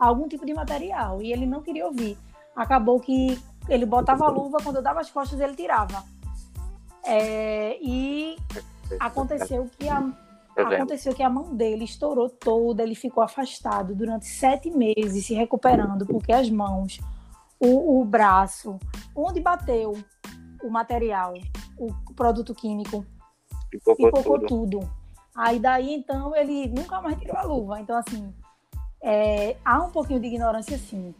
[0.00, 1.20] a algum tipo de material.
[1.20, 2.16] E ele não queria ouvir.
[2.56, 6.02] Acabou que ele botava a luva, quando eu dava as costas, ele tirava.
[7.06, 8.36] É, e
[8.98, 10.10] aconteceu que a,
[10.56, 16.06] aconteceu que a mão dele estourou toda, ele ficou afastado durante sete meses, se recuperando,
[16.06, 16.98] porque as mãos,
[17.60, 18.78] o, o braço,
[19.14, 19.92] onde bateu
[20.62, 21.34] o material,
[21.78, 23.04] o produto químico,
[23.70, 24.46] pipocou, tudo.
[24.80, 24.90] tudo.
[25.36, 27.80] Aí daí então ele nunca mais tirou a luva.
[27.80, 28.32] Então, assim,
[29.02, 31.14] é, há um pouquinho de ignorância sim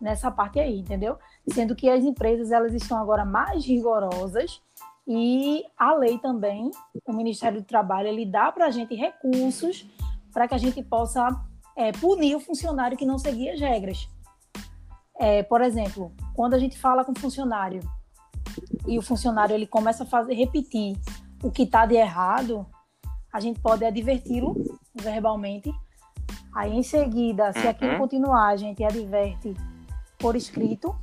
[0.00, 1.18] nessa parte aí, entendeu?
[1.48, 4.60] Sendo que as empresas elas estão agora mais rigorosas
[5.06, 6.70] e a lei também,
[7.06, 9.88] o Ministério do Trabalho, ele dá para a gente recursos
[10.32, 11.28] para que a gente possa
[11.76, 14.08] é, punir o funcionário que não seguia as regras.
[15.18, 17.80] É, por exemplo, quando a gente fala com o funcionário
[18.86, 20.98] e o funcionário ele começa a fazer, repetir
[21.42, 22.66] o que está de errado,
[23.32, 24.56] a gente pode adverti-lo
[24.94, 25.72] verbalmente.
[26.54, 27.98] Aí, em seguida, se aquilo uhum.
[27.98, 29.54] continuar, a gente adverte
[30.18, 30.96] por escrito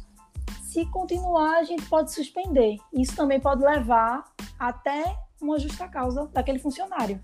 [0.73, 2.77] se continuar, a gente pode suspender.
[2.91, 4.23] Isso também pode levar
[4.57, 7.21] até uma justa causa daquele funcionário.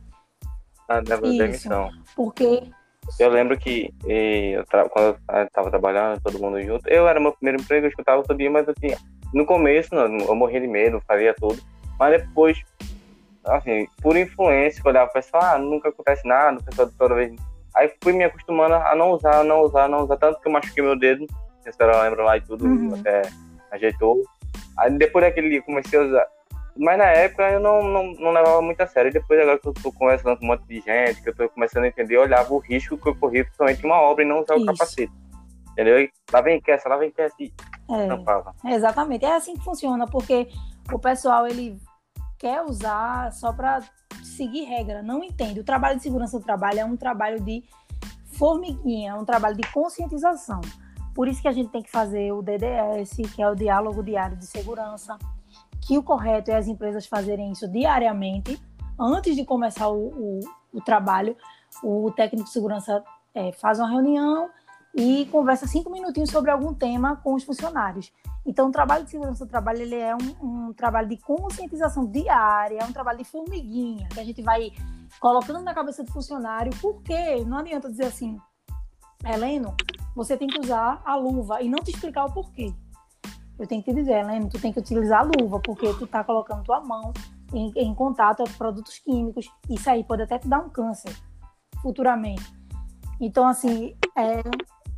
[0.88, 1.90] A demissão.
[2.16, 2.64] Porque.
[3.20, 7.60] Eu lembro que eu quando eu estava trabalhando, todo mundo junto, eu era meu primeiro
[7.60, 8.98] emprego, eu escutava todo dia, mas tinha.
[9.34, 11.60] No começo, não, eu morria de medo, fazia tudo.
[11.98, 12.62] Mas depois,
[13.46, 17.36] assim, por influência, eu olhava para pessoal, ah, nunca acontece nada, pessoal toda vez.
[17.76, 20.84] Aí fui me acostumando a não usar, não usar, não usar, tanto que eu machuquei
[20.84, 21.26] meu dedo
[21.68, 22.96] a senhora lembra lá e tudo, uhum.
[22.96, 23.24] até
[23.72, 24.24] ajeitou.
[24.78, 26.28] Aí depois daquele dia comecei a usar.
[26.78, 29.10] Mas na época eu não, não, não levava muito a sério.
[29.10, 31.50] E depois, agora que eu tô conversando com um monte de gente, que eu tô
[31.50, 34.42] começando a entender, eu olhava o risco que eu corri, principalmente uma obra e não
[34.42, 34.64] usar Isso.
[34.64, 35.12] o capacete.
[35.74, 36.00] Entendeu?
[36.00, 37.36] E lá vem que essa, lá vem que essa.
[37.40, 37.52] E
[38.64, 39.26] é, exatamente.
[39.26, 40.48] É assim que funciona, porque
[40.94, 41.78] o pessoal, ele
[42.38, 43.82] quer usar só para
[44.24, 45.60] seguir regra, não entende.
[45.60, 47.64] O trabalho de segurança do trabalho é um trabalho de
[48.38, 50.62] formiguinha, é um trabalho de conscientização.
[51.14, 54.38] Por isso que a gente tem que fazer o DDS, que é o Diálogo Diário
[54.38, 55.18] de Segurança,
[55.82, 58.62] que o correto é as empresas fazerem isso diariamente,
[59.00, 60.40] antes de começar o, o,
[60.74, 61.36] o trabalho,
[61.84, 64.50] o técnico de segurança é, faz uma reunião
[64.96, 68.12] e conversa cinco minutinhos sobre algum tema com os funcionários.
[68.46, 72.80] Então, o trabalho de segurança do trabalho ele é um, um trabalho de conscientização diária,
[72.82, 74.72] é um trabalho de formiguinha, que a gente vai
[75.20, 78.40] colocando na cabeça do funcionário, porque não adianta dizer assim,
[79.24, 79.76] Heleno,
[80.20, 82.74] você tem que usar a luva e não te explicar o porquê.
[83.58, 86.26] Eu tenho que te dizer, Heleno, tu tem que utilizar a luva, porque tu está
[86.26, 87.14] colocando tua mão
[87.54, 91.16] em, em contato com produtos químicos, isso aí pode até te dar um câncer
[91.82, 92.44] futuramente.
[93.20, 94.42] Então, assim, é,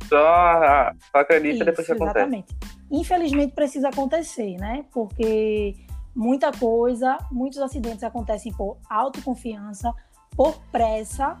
[0.08, 2.18] só, só acredita Isso, depois que acontece.
[2.18, 2.56] Exatamente.
[2.90, 4.84] Infelizmente precisa acontecer, né?
[4.92, 5.76] Porque
[6.14, 9.94] muita coisa, muitos acidentes acontecem por autoconfiança,
[10.36, 11.40] por pressa,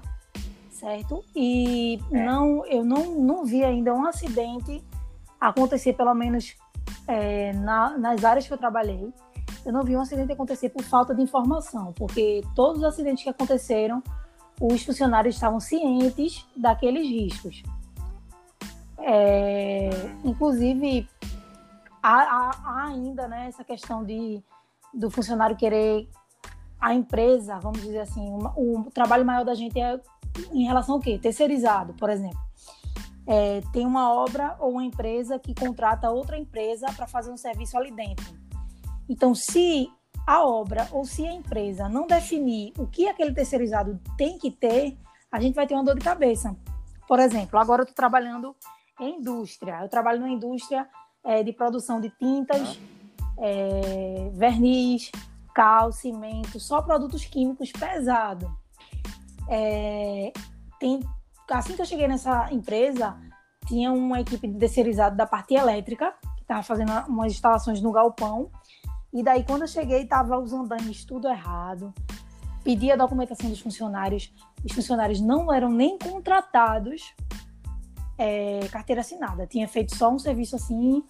[0.82, 1.24] certo?
[1.34, 2.24] E é.
[2.24, 4.82] não, eu não, não vi ainda um acidente
[5.40, 6.56] acontecer, pelo menos
[7.06, 9.12] é, na, nas áreas que eu trabalhei,
[9.64, 13.30] eu não vi um acidente acontecer por falta de informação, porque todos os acidentes que
[13.30, 14.02] aconteceram,
[14.60, 17.62] os funcionários estavam cientes daqueles riscos.
[18.98, 19.88] É,
[20.24, 21.08] inclusive,
[22.02, 24.42] há, há, ainda né, essa questão de,
[24.92, 26.08] do funcionário querer
[26.80, 30.00] a empresa, vamos dizer assim, uma, o trabalho maior da gente é
[30.52, 31.18] em relação ao quê?
[31.18, 32.40] Terceirizado, por exemplo.
[33.26, 37.76] É, tem uma obra ou uma empresa que contrata outra empresa para fazer um serviço
[37.78, 38.26] ali dentro.
[39.08, 39.88] Então, se
[40.26, 44.96] a obra ou se a empresa não definir o que aquele terceirizado tem que ter,
[45.30, 46.56] a gente vai ter uma dor de cabeça.
[47.06, 48.54] Por exemplo, agora eu estou trabalhando
[49.00, 49.80] em indústria.
[49.82, 50.88] Eu trabalho numa indústria
[51.24, 52.78] é, de produção de tintas,
[53.38, 55.10] é, verniz,
[55.54, 58.50] cal, cimento, só produtos químicos pesados.
[59.48, 60.32] É,
[60.78, 61.00] tem,
[61.50, 63.16] assim que eu cheguei nessa empresa,
[63.66, 68.50] tinha uma equipe de terceirizado da parte elétrica, que estava fazendo umas instalações no galpão.
[69.12, 71.92] E daí, quando eu cheguei, estava os andames tudo errado.
[72.64, 74.32] Pedi a documentação dos funcionários.
[74.64, 77.14] Os funcionários não eram nem contratados
[78.18, 79.46] é, carteira assinada.
[79.46, 81.02] Tinha feito só um serviço assim,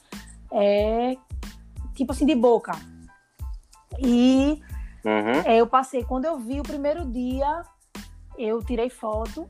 [0.51, 1.17] é,
[1.95, 2.73] tipo assim, de boca.
[3.99, 4.61] E
[5.05, 5.43] uhum.
[5.45, 7.65] é, eu passei, quando eu vi o primeiro dia,
[8.39, 9.49] eu tirei foto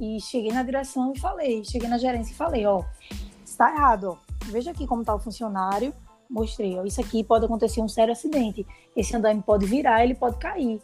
[0.00, 2.84] e cheguei na direção e falei, cheguei na gerência e falei, ó,
[3.44, 4.16] está errado, ó.
[4.46, 5.94] veja aqui como está o funcionário,
[6.28, 10.36] mostrei, ó, isso aqui pode acontecer um sério acidente, esse andame pode virar, ele pode
[10.38, 10.80] cair.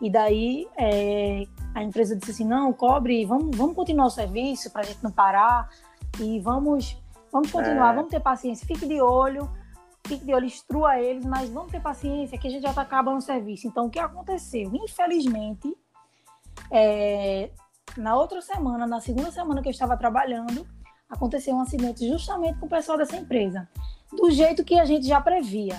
[0.00, 4.82] E daí é, a empresa disse assim, não, cobre, vamos, vamos continuar o serviço para
[4.82, 5.68] a gente não parar
[6.20, 6.96] e vamos,
[7.32, 7.96] vamos continuar, é.
[7.96, 9.48] vamos ter paciência, fique de olho,
[10.06, 13.18] fique de olho, instrua eles, mas vamos ter paciência que a gente já está acabando
[13.18, 13.66] o serviço.
[13.66, 14.70] Então, o que aconteceu?
[14.74, 15.74] Infelizmente,
[16.70, 17.50] é,
[17.96, 20.66] na outra semana, na segunda semana que eu estava trabalhando,
[21.08, 23.68] aconteceu um acidente justamente com o pessoal dessa empresa,
[24.12, 25.78] do jeito que a gente já previa,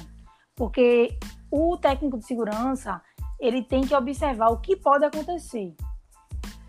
[0.55, 1.17] porque
[1.51, 3.01] o técnico de segurança
[3.39, 5.75] ele tem que observar o que pode acontecer.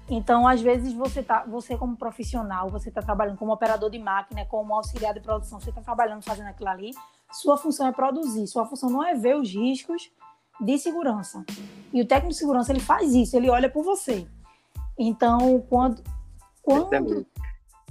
[0.09, 4.45] Então, às vezes, você tá, você como profissional, você está trabalhando como operador de máquina,
[4.47, 6.93] como auxiliar de produção, você está trabalhando fazendo aquilo ali,
[7.33, 10.11] sua função é produzir, sua função não é ver os riscos
[10.61, 11.45] de segurança.
[11.93, 14.27] E o técnico de segurança, ele faz isso, ele olha por você.
[14.99, 16.03] Então, quando...
[16.63, 17.27] quando...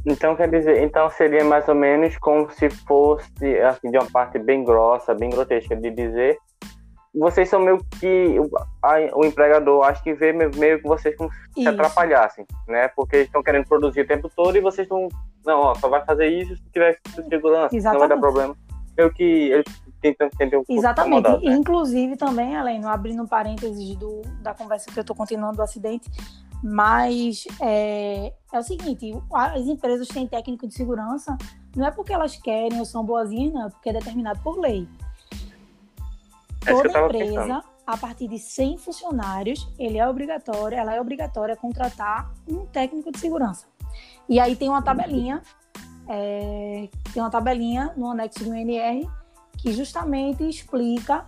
[0.06, 4.38] Então, quer dizer, então seria mais ou menos como se fosse, assim, de uma parte
[4.38, 6.38] bem grossa, bem grotesca de dizer,
[7.16, 8.36] vocês são meio que
[8.84, 11.70] a, o empregador acho que vê meio, meio que vocês como se isso.
[11.70, 12.90] atrapalhassem, né?
[12.90, 15.08] Porque estão querendo produzir o tempo todo e vocês estão
[15.46, 17.00] não, ó, só vai fazer isso se tiver
[17.30, 17.84] segurança, Exatamente.
[17.84, 18.58] não vai dar problema.
[18.98, 19.66] Meio que eles
[20.70, 21.30] Exatamente.
[21.30, 21.56] Né?
[21.56, 26.10] Inclusive também, além abrindo um parênteses do, da conversa que eu estou continuando do acidente,
[26.64, 31.38] mas é, é o seguinte, as empresas têm técnico de segurança,
[31.76, 34.88] não é porque elas querem ou são boazinhas, não, é porque é determinado por lei.
[36.66, 37.64] É Toda empresa, pensando.
[37.86, 43.20] a partir de 100 funcionários, ele é obrigatório, ela é obrigatória contratar um técnico de
[43.20, 43.68] segurança.
[44.28, 45.44] E aí tem uma tabelinha,
[46.08, 49.08] é, tem uma tabelinha no anexo do INR
[49.58, 51.26] que justamente explica,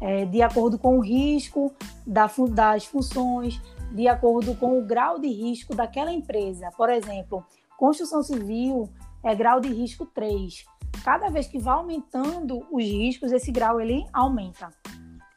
[0.00, 1.72] é, de acordo com o risco
[2.06, 3.60] da, das funções,
[3.92, 6.70] de acordo com o grau de risco daquela empresa.
[6.76, 7.44] Por exemplo,
[7.76, 8.88] construção civil
[9.22, 10.64] é grau de risco 3
[11.04, 14.68] cada vez que vai aumentando os riscos, esse grau ele aumenta.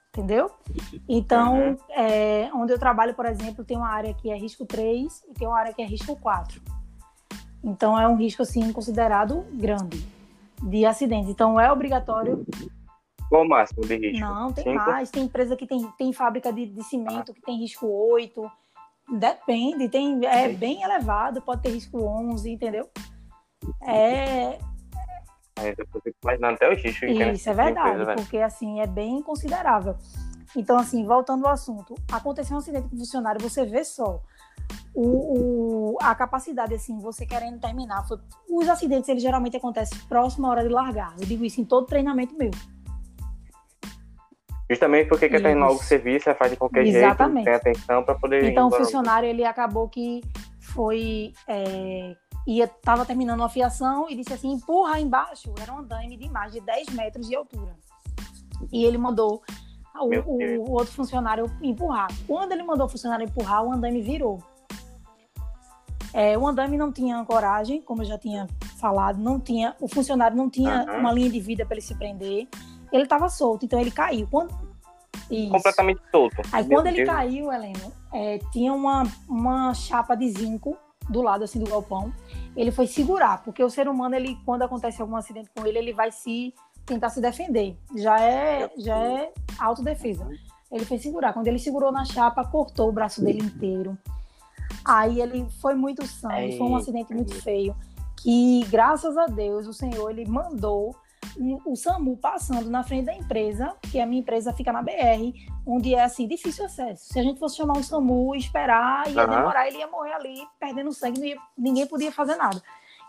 [0.10, 0.52] Entendeu?
[1.08, 1.78] Então, uhum.
[1.90, 5.48] é, onde eu trabalho, por exemplo, tem uma área que é risco 3 e tem
[5.48, 6.62] uma área que é risco 4.
[7.64, 10.06] Então, é um risco, assim, considerado grande
[10.62, 11.30] de acidente.
[11.30, 12.46] Então, é obrigatório.
[13.30, 14.20] Qual o máximo de risco?
[14.20, 14.86] Não, tem Cinco?
[14.86, 15.10] mais.
[15.10, 17.34] Tem empresa que tem, tem fábrica de, de cimento ah.
[17.34, 18.52] que tem risco 8.
[19.18, 22.90] Depende, tem, é bem elevado, pode ter risco 11, entendeu?
[23.82, 24.58] É,
[25.58, 27.06] eu fico imaginando até o xixi.
[27.34, 29.96] Isso é verdade, coisa, porque assim, é bem considerável.
[30.56, 34.22] Então, assim, voltando ao assunto, aconteceu um acidente com o funcionário, você vê só
[34.94, 38.08] o, o, a capacidade, assim, você querendo terminar.
[38.08, 38.18] Foi,
[38.50, 41.14] os acidentes, eles geralmente acontecem próximo à hora de largar.
[41.20, 42.52] Eu digo isso em todo treinamento meu.
[44.70, 47.44] Justamente porque quer terminar o serviço, é faz de qualquer Exatamente.
[47.44, 48.46] jeito, tem atenção para poder.
[48.46, 50.22] Então, o funcionário, ele acabou que
[50.62, 51.34] foi.
[51.46, 52.16] É,
[52.48, 55.54] ia, tava terminando uma fiação e disse assim: empurra embaixo.
[55.62, 57.76] Era um andaime de mais de 10 metros de altura.
[58.72, 59.42] E ele mandou
[59.94, 62.08] o, o, o, outro funcionário empurrar.
[62.26, 64.42] Quando ele mandou o funcionário empurrar, o andaime virou.
[66.14, 68.48] É, o andame não tinha ancoragem, como eu já tinha
[68.80, 71.00] falado, não tinha, o funcionário não tinha uhum.
[71.00, 72.48] uma linha de vida para ele se prender.
[72.92, 74.28] Ele estava solto, então ele caiu.
[74.30, 74.54] Quando...
[75.50, 76.42] Completamente solto.
[76.52, 76.98] Aí Meu quando Deus.
[76.98, 80.78] ele caiu, Helena, é, tinha uma, uma chapa de zinco
[81.10, 82.14] do lado assim do galpão.
[82.56, 85.94] Ele foi segurar, porque o ser humano, ele quando acontece algum acidente com ele, ele
[85.94, 86.54] vai se
[86.86, 87.78] tentar se defender.
[87.96, 90.28] Já é, já é autodefesa.
[90.70, 91.34] Ele foi segurar.
[91.34, 93.98] Quando ele segurou na chapa, cortou o braço dele inteiro.
[94.86, 97.76] Aí ele foi muito sangue, foi um acidente muito feio.
[98.22, 100.96] Que graças a Deus o Senhor ele mandou
[101.66, 105.34] o SAMU passando na frente da empresa, que a minha empresa fica na BR,
[105.66, 107.14] onde é assim, difícil acesso.
[107.14, 109.30] Se a gente fosse chamar um SAMU esperar, ia uhum.
[109.30, 112.62] demorar, ele ia morrer ali, perdendo sangue, ia, ninguém podia fazer nada.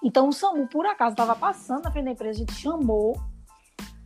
[0.02, 3.20] Então o SAMU, por acaso, estava passando na frente da empresa, a gente chamou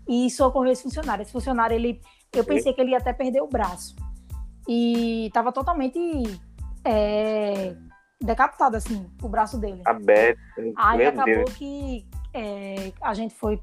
[0.08, 1.22] e socorreu esse funcionário.
[1.22, 2.00] Esse funcionário, ele,
[2.32, 3.94] eu pensei que ele ia até perder o braço.
[4.68, 5.98] E estava totalmente
[6.86, 7.74] é,
[8.20, 9.82] decapitado, assim, o braço dele.
[9.84, 10.40] Aberto.
[10.76, 11.52] Aí Meu acabou Deus.
[11.54, 13.60] que é, a gente foi,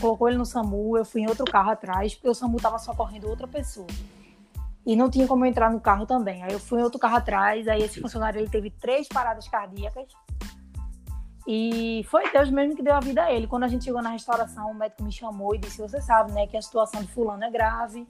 [0.00, 3.28] colocou ele no SAMU, eu fui em outro carro atrás, porque o SAMU tava socorrendo
[3.28, 3.86] outra pessoa.
[4.84, 6.44] E não tinha como eu entrar no carro também.
[6.44, 10.06] Aí eu fui em outro carro atrás, aí esse funcionário ele teve três paradas cardíacas.
[11.46, 13.46] E foi Deus mesmo que deu a vida a ele.
[13.46, 16.46] Quando a gente chegou na restauração, o médico me chamou e disse: Você sabe, né,
[16.46, 18.06] que a situação de Fulano é grave.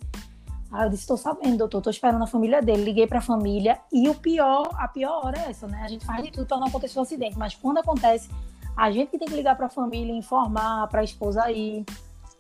[0.77, 2.85] Aí eu disse, estou sabendo, doutor, estou esperando a família dele.
[2.85, 5.81] Liguei para a família e o pior, a pior hora é essa, né?
[5.83, 8.29] A gente faz de tudo para não acontecer um acidente, mas quando acontece,
[8.77, 11.83] a gente que tem que ligar para a família, informar para a esposa ir.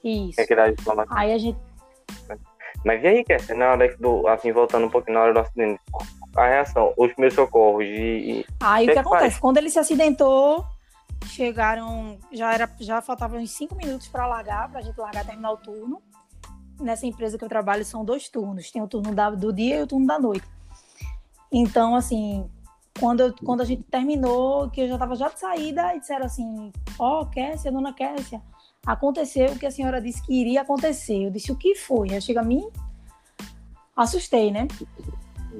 [0.04, 0.38] Isso.
[0.38, 1.16] É que informação.
[1.16, 1.58] Aí a gente.
[2.84, 4.28] Mas e aí, Kessia, na hora do.
[4.28, 5.80] Assim, voltando um pouquinho na hora do acidente,
[6.36, 8.44] a reação, os meus socorros e.
[8.60, 9.30] Aí o que, acontece?
[9.30, 9.38] Faz?
[9.38, 10.62] Quando ele se acidentou,
[11.24, 12.18] chegaram.
[12.30, 15.56] Já, era, já faltavam uns 5 minutos para largar, para a gente largar terminar o
[15.56, 16.02] turno
[16.80, 19.82] nessa empresa que eu trabalho são dois turnos, tem o turno da, do dia e
[19.82, 20.46] o turno da noite.
[21.50, 22.48] Então, assim,
[22.98, 26.26] quando, eu, quando a gente terminou, que eu já estava já de saída, e disseram
[26.26, 28.42] assim, ó, oh, Kessia, dona Kessia,
[28.84, 31.26] aconteceu o que a senhora disse que iria acontecer.
[31.26, 32.12] Eu disse, o que foi?
[32.12, 32.68] Aí chega a mim,
[33.94, 34.66] assustei, né?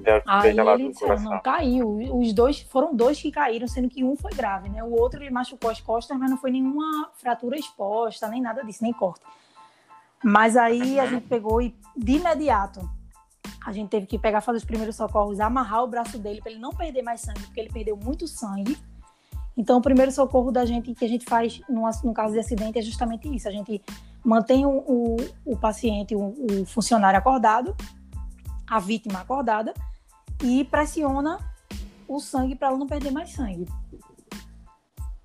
[0.03, 1.99] Deus Aí ele disse, não, caiu.
[2.19, 4.83] Os dois, foram dois que caíram, sendo que um foi grave, né?
[4.83, 8.83] O outro ele machucou as costas, mas não foi nenhuma fratura exposta, nem nada disso,
[8.83, 9.25] nem corte.
[10.29, 12.81] Mas aí a gente pegou e de imediato
[13.65, 16.61] a gente teve que pegar, fazer os primeiros socorros, amarrar o braço dele para ele
[16.61, 18.77] não perder mais sangue, porque ele perdeu muito sangue.
[19.57, 22.77] Então, o primeiro socorro da gente que a gente faz no, no caso de acidente
[22.77, 23.81] é justamente isso: a gente
[24.25, 27.73] mantém o, o, o paciente, o, o funcionário acordado,
[28.67, 29.73] a vítima acordada,
[30.43, 31.39] e pressiona
[32.09, 33.69] o sangue para ela não perder mais sangue.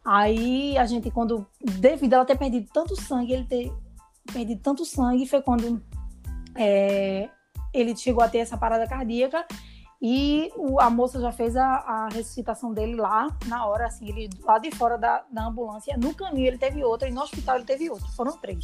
[0.06, 3.74] Aí a gente, quando, devido a ela ter perdido tanto sangue, ele ter
[4.32, 5.82] perdi tanto sangue foi quando
[6.56, 7.30] é,
[7.74, 9.46] ele chegou a ter essa parada cardíaca
[10.02, 14.30] e o, a moça já fez a, a, ressuscitação dele lá na hora, assim, ele
[14.42, 15.96] lá de fora da, da ambulância.
[15.96, 18.08] No caminho ele teve outra e no hospital ele teve outra.
[18.08, 18.60] Foram três.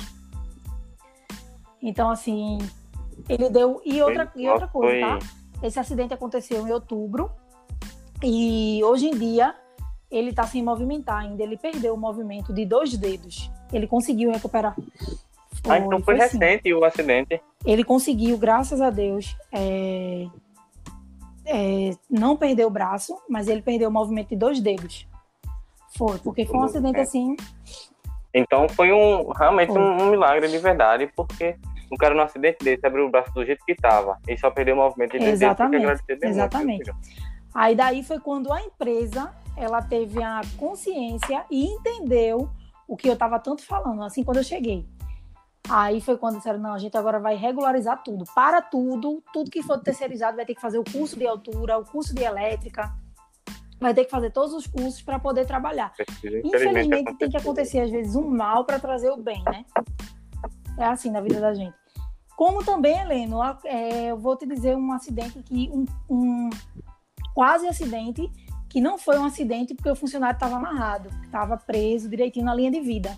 [1.80, 2.58] Então, assim,
[3.30, 3.80] ele deu.
[3.86, 5.20] E outra, e outra coisa, tá?
[5.62, 7.32] Esse acidente aconteceu em outubro
[8.24, 9.56] e hoje em dia
[10.10, 11.43] ele tá sem movimentar ainda.
[11.43, 13.52] Ele perdeu o movimento de dois dedos.
[13.72, 14.76] Ele conseguiu recuperar
[15.67, 16.73] foi, ah, então foi, foi recente assim.
[16.73, 17.41] o acidente.
[17.65, 20.27] Ele conseguiu, graças a Deus, é,
[21.45, 25.08] é, não perder o braço, mas ele perdeu o movimento de dois dedos.
[25.97, 27.36] Foi, porque foi um acidente assim.
[28.34, 31.55] Então foi um realmente um, um, milagre de verdade, porque
[31.89, 34.76] o cara no acidente desse abriu o braço do jeito que estava e só perdeu
[34.76, 35.41] o movimento de dedos.
[35.41, 36.03] Exatamente.
[36.22, 36.91] Exatamente.
[37.53, 42.49] Aí daí foi quando a empresa ela teve a consciência e entendeu
[42.88, 44.86] o que eu estava tanto falando, assim, quando eu cheguei.
[45.70, 48.24] Aí foi quando disseram, não, a gente agora vai regularizar tudo.
[48.34, 51.86] Para tudo, tudo que for terceirizado vai ter que fazer o curso de altura, o
[51.86, 52.93] curso de elétrica,
[53.80, 55.91] vai ter que fazer todos os cursos para poder trabalhar.
[56.43, 59.65] Infelizmente tem que acontecer às vezes um mal para trazer o bem, né?
[60.78, 61.76] É assim na vida da gente.
[62.36, 66.49] Como também, Heleno, é, eu vou te dizer um acidente que um, um
[67.34, 68.30] quase acidente
[68.70, 72.70] que não foi um acidente porque o funcionário estava amarrado, estava preso direitinho na linha
[72.70, 73.18] de vida.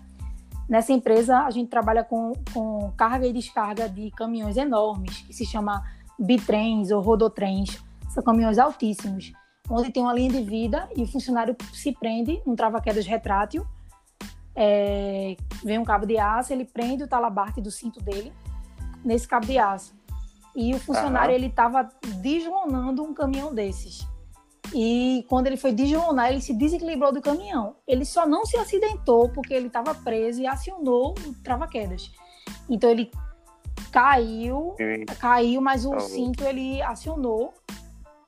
[0.70, 5.44] Nessa empresa, a gente trabalha com, com carga e descarga de caminhões enormes, que se
[5.44, 5.84] chama
[6.20, 9.34] bitrens ou rodotrens, são caminhões altíssimos,
[9.68, 13.66] onde tem uma linha de vida e o funcionário se prende num trava-quedas retrátil,
[14.56, 18.34] é, vem um cabo de aço, ele prende o talabarte do cinto dele
[19.04, 19.98] nesse cabo de aço.
[20.56, 21.36] E o funcionário, uhum.
[21.36, 21.88] ele estava
[22.22, 24.06] deslonando um caminhão desses.
[24.74, 27.76] E quando ele foi deslonar, ele se desequilibrou do caminhão.
[27.88, 32.12] Ele só não se acidentou porque ele estava preso e acionou o trava-quedas.
[32.70, 33.12] Então ele
[33.92, 34.76] caiu,
[35.20, 37.54] caiu, mas o tá cinto ele acionou.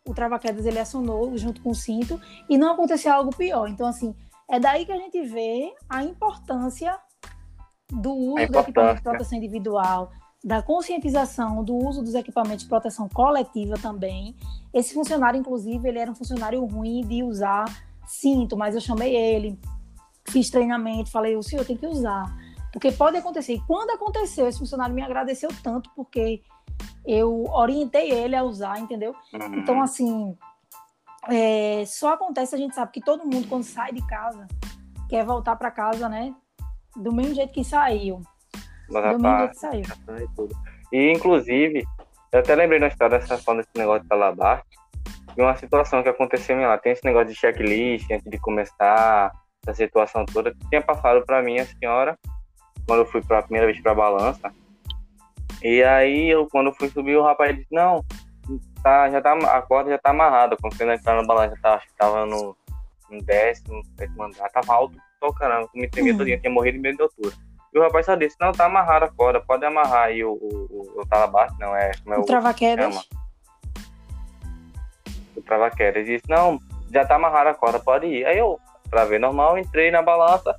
[0.07, 2.19] O trava-quedas ele acionou junto com o cinto
[2.49, 3.67] e não aconteceu algo pior.
[3.67, 4.15] Então, assim,
[4.49, 6.97] é daí que a gente vê a importância
[7.91, 10.11] do uso do equipamento de proteção individual,
[10.43, 14.35] da conscientização do uso dos equipamentos de proteção coletiva também.
[14.73, 17.65] Esse funcionário, inclusive, ele era um funcionário ruim de usar
[18.07, 19.59] cinto, mas eu chamei ele,
[20.29, 22.35] fiz treinamento, falei, o senhor tem que usar.
[22.73, 23.53] Porque pode acontecer.
[23.53, 26.41] E quando aconteceu, esse funcionário me agradeceu tanto, porque
[27.05, 29.13] eu orientei ele a usar, entendeu?
[29.33, 29.59] Uhum.
[29.59, 30.35] Então, assim,
[31.29, 34.47] é, só acontece, a gente sabe que todo mundo, quando sai de casa,
[35.09, 36.33] quer voltar para casa, né?
[36.95, 38.21] Do mesmo jeito que saiu.
[38.91, 40.49] Mas, do mesmo jeito que saiu.
[40.91, 41.83] E, inclusive,
[42.31, 44.77] eu até lembrei na história dessa falando desse negócio de Talabarte,
[45.35, 46.77] de uma situação que aconteceu lá.
[46.77, 49.31] Tem esse negócio de checklist antes de começar,
[49.65, 52.17] essa situação toda, que tinha passado para mim a senhora,
[52.87, 54.51] quando eu fui pela primeira vez para balança.
[55.61, 58.03] E aí, eu, quando eu fui subir, o rapaz disse: Não,
[58.81, 60.57] tá, já tá, a corda já tá amarrada.
[60.59, 62.55] Quando você entrar na balança, tá, acho que tava no,
[63.09, 66.39] no décimo, décimo andar, tava alto, tô caramba, me tremia uhum.
[66.39, 67.35] tinha morrido de medo de altura.
[67.73, 70.67] E o rapaz só disse, não, tá amarrada a corda, pode amarrar aí o, o,
[70.69, 72.21] o, o talabarte, não, é como é o...
[72.21, 73.07] O trava-quedas?
[75.35, 76.05] O trava-quedas.
[76.05, 76.59] disse, não,
[76.91, 78.25] já tá amarrada a corda, pode ir.
[78.25, 78.59] Aí eu,
[78.89, 80.53] pra ver normal, entrei na balança,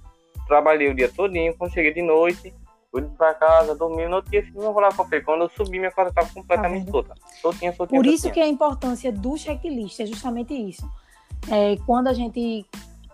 [0.49, 2.55] trabalhei o dia todinho, quando cheguei de noite,
[2.91, 5.25] fui pra casa, dormi, no outro dia fiz uma rolar conferir.
[5.25, 7.15] Quando eu subi, minha corda tava completamente tá solta.
[7.41, 10.89] Soltinha, soltinha, Por isso que a importância do checklist é justamente isso.
[11.51, 12.67] É, quando a gente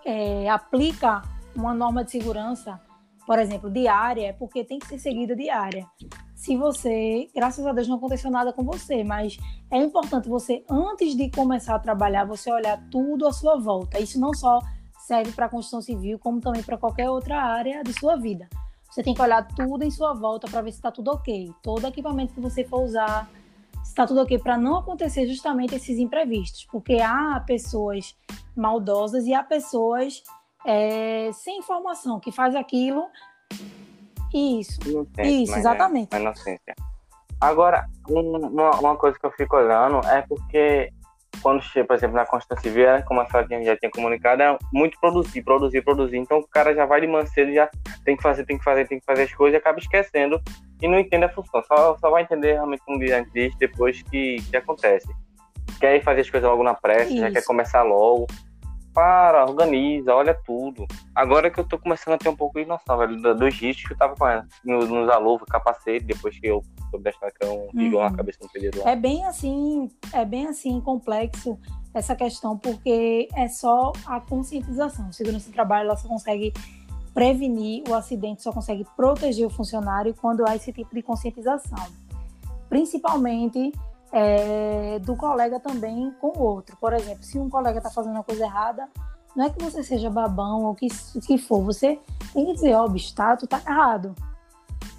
[0.04, 1.22] é, aplica
[1.54, 2.80] uma norma de segurança,
[3.28, 5.86] por exemplo, diária, é porque tem que ser seguida diária.
[6.34, 9.36] Se você, graças a Deus, não aconteceu nada com você, mas
[9.70, 14.00] é importante você, antes de começar a trabalhar, você olhar tudo à sua volta.
[14.00, 14.60] Isso não só
[15.06, 18.48] serve para a construção civil, como também para qualquer outra área de sua vida.
[18.90, 21.52] Você tem que olhar tudo em sua volta para ver se está tudo ok.
[21.62, 23.28] Todo equipamento que você for usar,
[23.82, 26.66] se está tudo ok, para não acontecer justamente esses imprevistos.
[26.72, 28.16] Porque há pessoas
[28.56, 30.22] maldosas e há pessoas
[30.64, 33.06] é, sem informação, que faz aquilo.
[34.32, 36.14] Isso, Inocente, isso, é exatamente.
[36.14, 36.74] É, inocência.
[37.40, 40.92] Agora, uma, uma coisa que eu fico olhando é porque
[41.40, 44.98] quando chega, por exemplo, na Constituição Civil, como a senhora já tinha comunicado, é muito
[45.00, 46.16] produzir, produzir, produzir.
[46.16, 47.70] Então o cara já vai de mancedo, já
[48.04, 50.40] tem que fazer, tem que fazer, tem que fazer as coisas e acaba esquecendo
[50.82, 51.62] e não entende a função.
[51.62, 55.08] Só, só vai entender realmente um dia antes depois que, que acontece.
[55.78, 57.20] Quer fazer as coisas logo na pressa, Isso.
[57.20, 58.26] já quer começar logo
[58.98, 60.84] para, organiza, olha tudo.
[61.14, 63.92] Agora que eu tô começando a ter um pouco de noção, velho, dos riscos que
[63.92, 64.26] eu tava com
[64.64, 67.46] nos, nos aluva, capacete, depois que eu soube história que
[67.78, 68.12] ligou uhum.
[68.12, 68.90] cabeça no pedido lá.
[68.90, 71.56] É bem assim, é bem assim complexo
[71.94, 75.12] essa questão, porque é só a conscientização.
[75.12, 76.52] Segurança do trabalho, ela só consegue
[77.14, 81.86] prevenir o acidente, só consegue proteger o funcionário quando há esse tipo de conscientização.
[82.68, 83.70] Principalmente
[84.12, 86.76] é, do colega também com o outro.
[86.76, 88.88] Por exemplo, se um colega está fazendo uma coisa errada,
[89.36, 90.88] não é que você seja babão ou que,
[91.26, 92.00] que for, você
[92.32, 94.14] tem que dizer, ó, oh, bicho, tá, tu tá errado.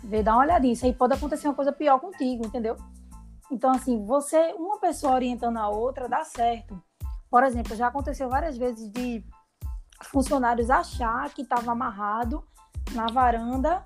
[0.04, 2.78] Vê, dá uma olhadinha, isso aí pode acontecer uma coisa pior contigo, entendeu?
[3.52, 6.82] Então, assim, você, uma pessoa orientando a outra, dá certo.
[7.30, 9.24] Por exemplo, já aconteceu várias vezes de
[10.04, 12.44] funcionários achar que estava amarrado
[12.94, 13.84] na varanda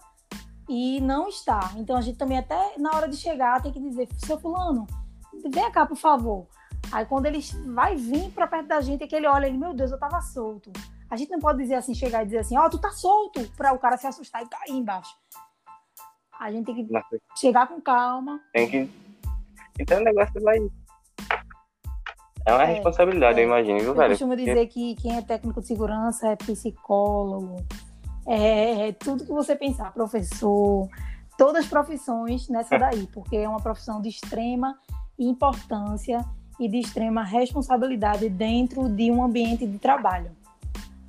[0.70, 1.72] e não está.
[1.78, 4.86] Então, a gente também, até na hora de chegar, tem que dizer, seu fulano,
[5.50, 6.48] vem cá, por favor.
[6.92, 7.40] Aí quando ele
[7.74, 10.22] vai vir para perto da gente, é que ele olha, ele, meu Deus, eu tava
[10.22, 10.72] solto.
[11.10, 13.48] A gente não pode dizer assim, chegar e dizer assim, ó, oh, tu tá solto,
[13.56, 15.16] para o cara se assustar e cair embaixo.
[16.40, 17.18] A gente tem que Nossa.
[17.36, 18.40] chegar com calma.
[18.52, 18.90] Tem que.
[19.80, 20.58] Então o negócio vai.
[22.46, 23.44] É uma é, responsabilidade, é.
[23.44, 24.06] eu imagino, viu, eu velho?
[24.08, 27.56] Eu costumo dizer que quem é técnico de segurança é psicólogo,
[28.28, 30.90] é, é tudo que você pensar, professor,
[31.38, 34.78] todas as profissões nessa daí, porque é uma profissão de extrema
[35.26, 36.24] importância
[36.60, 40.32] e de extrema responsabilidade dentro de um ambiente de trabalho.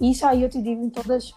[0.00, 1.32] Isso aí eu te digo em todas.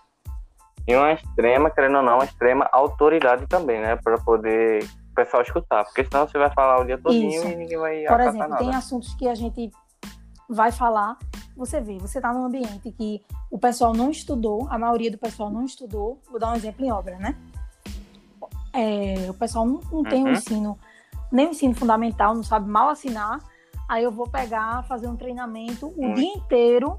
[0.88, 3.98] E uma extrema, querendo ou não, uma extrema autoridade também, né?
[3.98, 5.84] Para poder o pessoal escutar.
[5.84, 7.48] Porque senão você vai falar o dia todinho Isso.
[7.48, 8.58] e ninguém vai Por exemplo, nada.
[8.58, 9.70] tem assuntos que a gente
[10.50, 11.18] vai falar.
[11.58, 13.22] Você vê, você está num ambiente que
[13.52, 16.22] o pessoal não estudou, a maioria do pessoal não estudou.
[16.30, 17.36] Vou dar um exemplo em obra, né?
[18.74, 20.34] É, o pessoal não, não tem um uhum.
[20.34, 20.80] ensino
[21.32, 23.40] nem o ensino fundamental, não sabe mal assinar,
[23.88, 26.96] aí eu vou pegar, fazer um treinamento o dia inteiro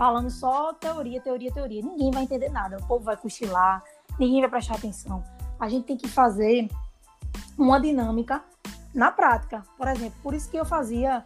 [0.00, 1.82] falando só teoria, teoria, teoria.
[1.82, 3.82] Ninguém vai entender nada, o povo vai cochilar,
[4.18, 5.22] ninguém vai prestar atenção.
[5.58, 6.68] A gente tem que fazer
[7.58, 8.42] uma dinâmica
[8.94, 9.62] na prática.
[9.76, 11.22] Por exemplo, por isso que eu fazia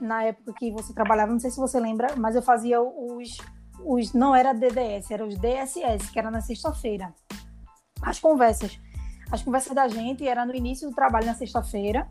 [0.00, 3.38] na época que você trabalhava, não sei se você lembra, mas eu fazia os,
[3.84, 7.12] os não era DDS, era os DSS, que era na sexta-feira.
[8.00, 8.78] As conversas.
[9.32, 12.06] As conversas da gente era no início do trabalho na sexta-feira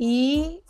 [0.00, 0.62] e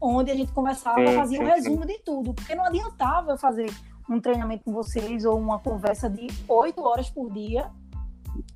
[0.00, 1.88] onde a gente conversava, sim, fazia sim, um resumo sim.
[1.88, 3.68] de tudo, porque não adiantava eu fazer
[4.08, 7.68] um treinamento com vocês ou uma conversa de oito horas por dia,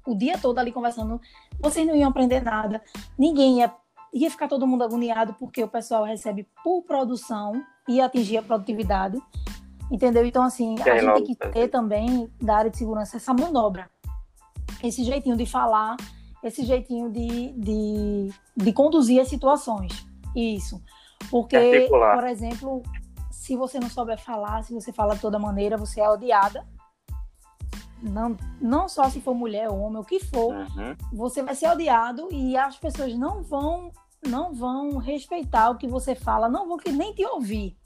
[0.06, 1.20] o dia todo ali conversando,
[1.58, 2.80] vocês não iam aprender nada,
[3.18, 3.74] ninguém ia,
[4.14, 9.20] ia ficar todo mundo agoniado porque o pessoal recebe por produção e atingir a produtividade,
[9.90, 10.24] entendeu?
[10.24, 13.90] Então, assim, a gente tem que ter também, da área de segurança, essa manobra,
[14.84, 15.96] esse jeitinho de falar,
[16.42, 20.82] esse jeitinho de, de, de conduzir as situações, isso.
[21.30, 22.82] Porque, por exemplo,
[23.30, 26.66] se você não souber falar, se você fala de toda maneira, você é odiada.
[28.02, 30.96] Não, não só se for mulher, homem, o que for, uhum.
[31.12, 33.90] você vai ser odiado e as pessoas não vão
[34.26, 37.76] não vão respeitar o que você fala, não vão nem te ouvir.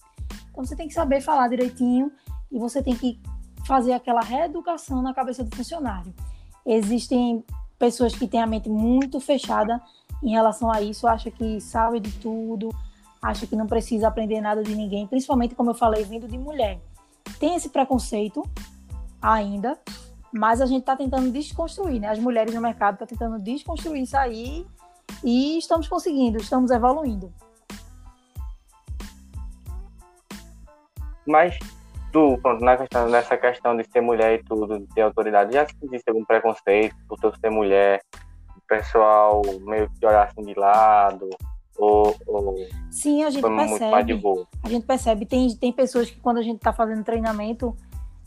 [0.50, 2.12] Então você tem que saber falar direitinho
[2.50, 3.20] e você tem que
[3.66, 6.12] fazer aquela reeducação na cabeça do funcionário.
[6.66, 7.44] Existem
[7.78, 9.80] pessoas que têm a mente muito fechada
[10.22, 12.70] em relação a isso, acha que sabe de tudo,
[13.20, 16.80] acha que não precisa aprender nada de ninguém, principalmente, como eu falei, vindo de mulher.
[17.38, 18.42] Tem esse preconceito
[19.20, 19.78] ainda,
[20.32, 22.08] mas a gente está tentando desconstruir, né?
[22.08, 24.66] As mulheres no mercado estão tá tentando desconstruir isso aí
[25.22, 27.32] e estamos conseguindo, estamos evoluindo.
[31.26, 31.58] Mas
[32.14, 35.66] tu, pronto, na questão, nessa questão de ser mulher e tudo, de ter autoridade, já
[35.82, 38.00] existe algum preconceito por tu ser mulher?
[38.56, 41.28] O pessoal meio que olhar assim de lado,
[41.76, 42.54] ou, ou
[42.88, 44.22] Sim, a gente percebe.
[44.62, 45.26] A gente percebe.
[45.26, 47.76] Tem, tem pessoas que quando a gente está fazendo treinamento,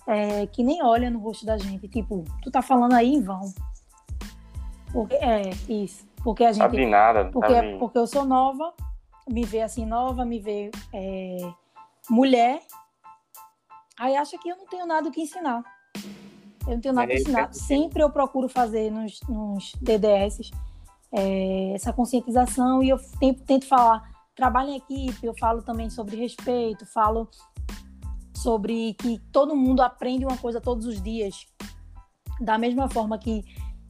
[0.05, 1.87] é, que nem olha no rosto da gente.
[1.87, 3.53] Tipo, tu tá falando aí em vão.
[4.91, 6.05] Porque, é, isso.
[6.21, 6.61] Porque a gente.
[6.61, 7.77] Sabe nada, porque, sabe.
[7.79, 8.73] porque eu sou nova,
[9.29, 11.37] me vê assim nova, me vê é,
[12.09, 12.59] mulher.
[13.99, 15.63] Aí acha que eu não tenho nada que ensinar.
[16.67, 17.53] Eu não tenho nada é, que ensinar.
[17.53, 20.51] Sempre eu procuro fazer nos, nos DDS
[21.11, 26.15] é, essa conscientização e eu tento, tento falar, trabalho em equipe, eu falo também sobre
[26.15, 27.29] respeito, falo
[28.35, 31.47] sobre que todo mundo aprende uma coisa todos os dias.
[32.39, 33.43] Da mesma forma que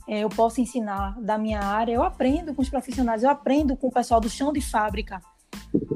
[0.07, 3.87] é, eu posso ensinar da minha área, eu aprendo com os profissionais, eu aprendo com
[3.87, 5.21] o pessoal do chão de fábrica.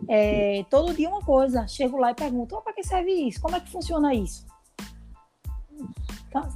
[0.08, 3.42] É, todo dia uma coisa, chego lá e pergunto, oh, para que serve isso?
[3.42, 4.46] Como é que funciona isso?
[6.28, 6.48] Então,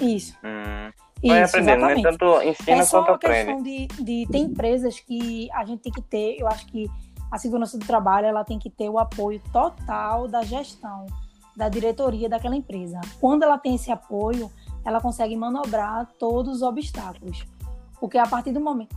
[0.00, 0.36] isso.
[0.44, 0.90] Hum.
[1.22, 1.92] Vai Isso, aprendendo, né?
[1.92, 2.04] exatamente.
[2.04, 2.10] né?
[2.10, 3.44] Tanto ensina é só quanto aprende.
[3.44, 6.88] questão de, de tem empresas que a gente tem que ter, eu acho que
[7.30, 11.06] a segurança do trabalho ela tem que ter o apoio total da gestão,
[11.54, 13.00] da diretoria daquela empresa.
[13.20, 14.50] Quando ela tem esse apoio,
[14.84, 17.44] ela consegue manobrar todos os obstáculos.
[18.00, 18.96] Porque a partir do momento.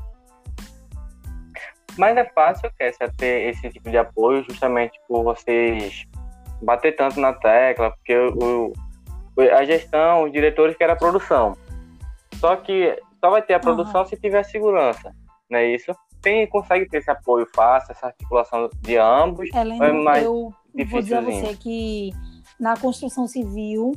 [1.97, 6.07] Mas é fácil, Kessia, ter esse tipo de apoio justamente por vocês
[6.61, 8.73] bater tanto na tecla, porque o,
[9.55, 11.55] a gestão, os diretores querem a produção.
[12.35, 14.07] Só que só vai ter a produção uhum.
[14.07, 15.13] se tiver segurança,
[15.49, 15.93] não é isso?
[16.21, 20.53] Quem consegue ter esse apoio fácil, essa articulação de ambos, Helen, é mais eu
[20.87, 22.11] vou dizer a você que
[22.59, 23.91] na construção civil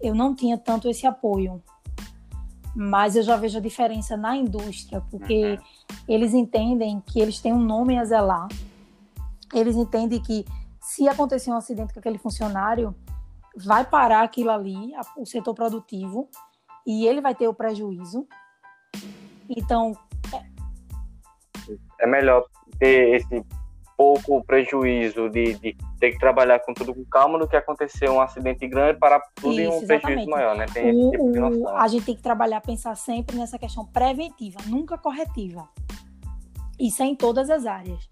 [0.00, 1.62] eu não tinha tanto esse apoio.
[2.74, 5.58] Mas eu já vejo a diferença na indústria, porque uhum.
[6.08, 8.48] eles entendem que eles têm um nome a zelar.
[9.52, 10.44] Eles entendem que
[10.80, 12.94] se acontecer um acidente com aquele funcionário,
[13.56, 16.28] vai parar aquilo ali, o setor produtivo,
[16.86, 18.26] e ele vai ter o prejuízo.
[19.48, 19.92] Então.
[20.32, 22.44] É, é melhor
[22.78, 23.44] ter esse
[23.96, 28.20] pouco prejuízo de, de, ter que trabalhar com tudo com calma do que acontecer um
[28.20, 30.02] acidente grande para tudo Isso, em um exatamente.
[30.02, 30.66] prejuízo maior, né?
[30.66, 34.98] Tem o, tipo o, a gente tem que trabalhar, pensar sempre nessa questão preventiva, nunca
[34.98, 35.68] corretiva.
[36.78, 38.08] Isso é em todas as áreas.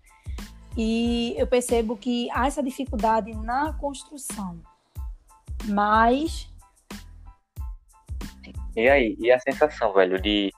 [0.76, 4.60] E eu percebo que há essa dificuldade na construção.
[5.66, 6.50] Mas
[8.74, 10.50] e aí, e a sensação, velho, de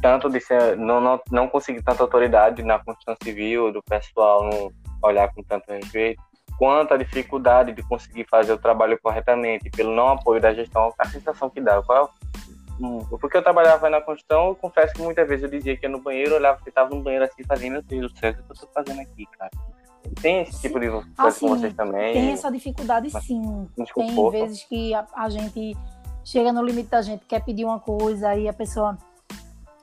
[0.00, 4.72] tanto de ser, não, não, não conseguir tanta autoridade na construção civil, do pessoal não
[5.02, 6.22] olhar com tanto respeito,
[6.58, 11.08] quanto a dificuldade de conseguir fazer o trabalho corretamente, pelo não apoio da gestão, a
[11.08, 11.82] sensação que dá.
[11.82, 12.10] Qual,
[12.80, 15.90] hum, porque eu trabalhava na construção, eu confesso que muitas vezes eu dizia que ia
[15.90, 18.40] no banheiro, olhava que estava no banheiro assim, fazia, meu Deus do céu, o que
[18.40, 19.50] eu estou fazendo aqui, cara?
[20.20, 22.12] Tem esse tipo de coisa assim, com vocês também?
[22.12, 23.68] Tem essa dificuldade, sim.
[23.94, 25.76] Tem vezes que a, a gente
[26.24, 28.98] chega no limite da gente, quer pedir uma coisa, aí a pessoa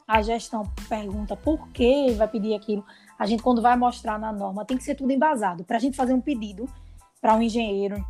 [0.07, 2.83] a gestão pergunta por que vai pedir aquilo,
[3.19, 5.63] a gente, quando vai mostrar na norma, tem que ser tudo embasado.
[5.65, 6.65] Para a gente fazer um pedido
[7.19, 8.05] para um engenheiro,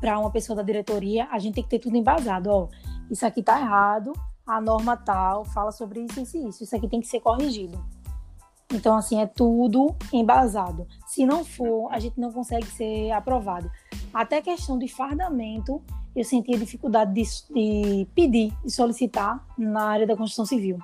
[0.00, 2.48] para uma pessoa da diretoria, a gente tem que ter tudo embasado.
[2.48, 2.68] Ó,
[3.10, 4.12] isso aqui está errado,
[4.46, 6.64] a norma tal fala sobre isso, isso e isso.
[6.64, 7.84] Isso aqui tem que ser corrigido.
[8.72, 10.86] Então, assim, é tudo embasado.
[11.06, 13.70] Se não for, a gente não consegue ser aprovado.
[14.12, 15.82] Até questão de fardamento,
[16.16, 20.78] eu sentia dificuldade de, de pedir e solicitar na área da construção civil.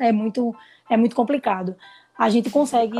[0.00, 0.54] É muito,
[0.88, 1.76] é muito complicado.
[2.18, 2.98] A gente consegue.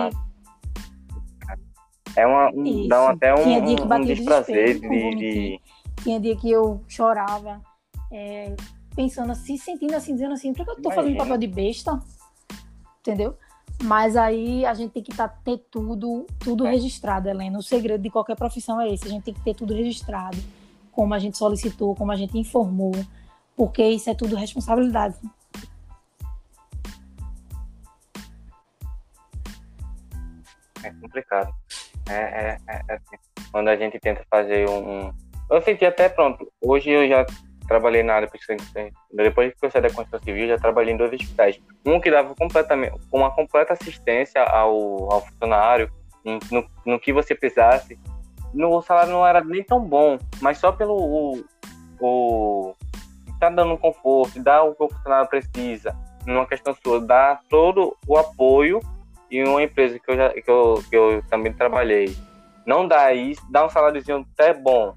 [2.16, 5.60] É uma, um, dá até um, Tinha dia que batia um desprazer de, de...
[6.02, 7.60] Tinha dia que eu chorava,
[8.12, 8.54] é,
[8.94, 11.02] pensando assim, sentindo assim, dizendo assim, por que eu tô Imagina.
[11.02, 12.00] fazendo papel de besta?
[13.00, 13.36] Entendeu?
[13.82, 16.70] Mas aí a gente tem que tá, ter tudo, tudo é.
[16.70, 17.58] registrado, Helena.
[17.58, 20.38] O segredo de qualquer profissão é esse, a gente tem que ter tudo registrado,
[20.92, 22.92] como a gente solicitou, como a gente informou,
[23.56, 25.16] porque isso é tudo responsabilidade.
[31.14, 31.52] Complicado.
[32.08, 33.16] É, é, é, é assim,
[33.52, 35.12] quando a gente tenta fazer um,
[35.50, 36.50] Eu senti até pronto.
[36.60, 37.24] Hoje eu já
[37.68, 38.28] trabalhei na área
[39.10, 42.34] depois que eu saí da construção civil já trabalhei em dois hospitais um que dava
[42.34, 45.90] completamente uma completa assistência ao, ao funcionário
[46.50, 47.98] no, no que você precisasse
[48.52, 51.44] no salário não era nem tão bom mas só pelo o,
[52.02, 52.74] o
[53.40, 55.96] tá dando conforto dar o que o funcionário precisa
[56.26, 58.78] numa questão sua dar todo o apoio
[59.36, 62.16] e uma empresa que eu já que eu, que eu também trabalhei
[62.66, 64.94] não dá isso dá um saláriozinho até bom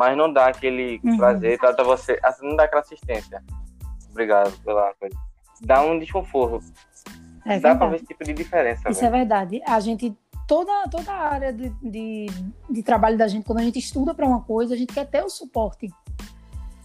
[0.00, 1.16] mas não dá aquele uhum.
[1.18, 3.44] prazer, trata você, assim, não dá aquela assistência.
[4.08, 5.14] Obrigado pela coisa.
[5.60, 6.64] Dá um desconforto.
[7.44, 8.88] É dá para ver esse tipo de diferença.
[8.88, 9.60] Isso é verdade.
[9.66, 10.16] A gente,
[10.48, 12.26] toda, toda a área de, de,
[12.70, 15.22] de trabalho da gente, quando a gente estuda para uma coisa, a gente quer ter
[15.22, 15.90] o suporte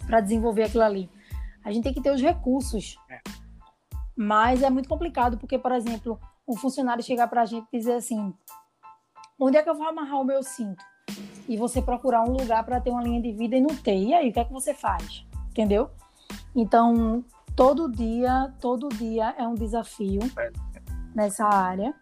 [0.06, 1.10] para desenvolver aquilo ali.
[1.64, 2.98] A gente tem que ter os recursos.
[3.10, 3.20] É.
[4.14, 7.94] Mas é muito complicado, porque, por exemplo, um funcionário chegar para a gente e dizer
[7.94, 8.34] assim:
[9.40, 10.84] onde é que eu vou amarrar o meu cinto?
[11.48, 13.98] e você procurar um lugar para ter uma linha de vida e não ter.
[13.98, 15.26] E aí, o que é que você faz?
[15.50, 15.90] Entendeu?
[16.56, 17.24] Então,
[17.56, 20.22] todo dia, todo dia é um desafio
[21.14, 21.94] nessa área.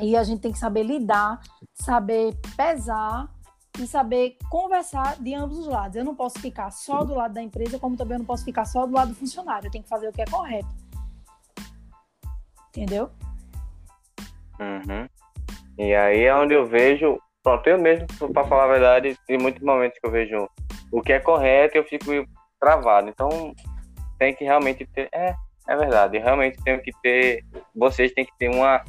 [0.00, 1.40] E a gente tem que saber lidar,
[1.74, 3.28] saber pesar
[3.78, 5.96] e saber conversar de ambos os lados.
[5.96, 8.64] Eu não posso ficar só do lado da empresa, como também eu não posso ficar
[8.64, 9.66] só do lado do funcionário.
[9.66, 10.68] Eu tenho que fazer o que é correto.
[12.68, 13.10] Entendeu?
[14.60, 15.08] Uhum.
[15.78, 19.62] E aí é onde eu vejo Pronto, eu mesmo, para falar a verdade, tem muitos
[19.62, 20.48] momentos que eu vejo
[20.90, 22.10] o que é correto e eu fico
[22.58, 23.08] travado.
[23.08, 23.54] Então,
[24.18, 25.08] tem que realmente ter.
[25.12, 25.32] É,
[25.68, 26.18] é verdade.
[26.18, 27.44] Realmente tenho que ter.
[27.72, 28.82] Vocês têm que ter uma,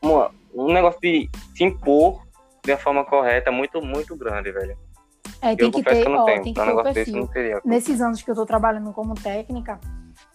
[0.00, 2.22] uma um negócio de se impor
[2.64, 4.78] de uma forma correta muito, muito grande, velho.
[5.42, 6.42] É, tem eu que ter, que ó, tenho.
[6.44, 7.60] tem que ter um perfil.
[7.64, 9.80] Nesses anos que eu estou trabalhando como técnica,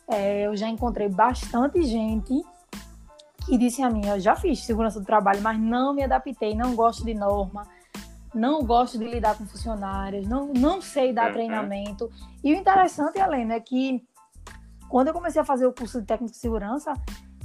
[0.09, 2.43] é, eu já encontrei bastante gente
[3.45, 6.75] que disse a mim: Eu já fiz segurança do trabalho, mas não me adaptei, não
[6.75, 7.67] gosto de norma,
[8.33, 11.33] não gosto de lidar com funcionários, não, não sei dar uhum.
[11.33, 12.09] treinamento.
[12.43, 14.03] E o interessante, Helena, é que
[14.89, 16.93] quando eu comecei a fazer o curso de técnico de segurança,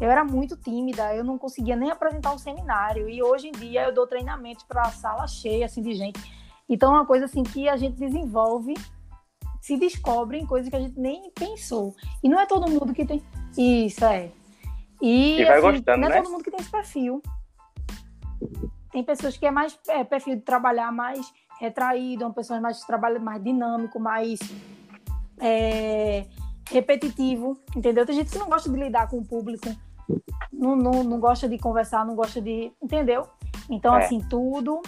[0.01, 3.09] eu era muito tímida, eu não conseguia nem apresentar um seminário.
[3.09, 6.21] E hoje em dia eu dou treinamento para sala cheia assim, de gente.
[6.69, 8.75] Então é uma coisa assim que a gente desenvolve,
[9.61, 11.95] se descobre em coisas que a gente nem pensou.
[12.23, 13.23] E não é todo mundo que tem.
[13.57, 14.31] Isso, é.
[15.01, 16.23] E, e vai assim, gostando, não é né?
[16.23, 17.23] todo mundo que tem esse perfil.
[18.91, 23.19] Tem pessoas que é mais é, perfil de trabalhar mais retraído, uma pessoa mais trabalha
[23.19, 24.39] mais dinâmico, mais
[25.41, 26.27] é,
[26.71, 28.07] repetitivo, entendeu?
[28.07, 29.69] Tem gente que não gosta de lidar com o público,
[30.53, 32.73] não, não, não gosta de conversar, não gosta de.
[32.83, 33.27] Entendeu?
[33.69, 34.05] Então, é.
[34.05, 34.81] assim, tudo.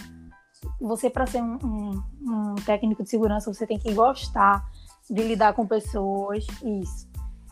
[0.81, 4.65] Você, para ser um, um, um técnico de segurança, você tem que gostar
[5.09, 6.47] de lidar com pessoas.
[6.63, 7.09] Isso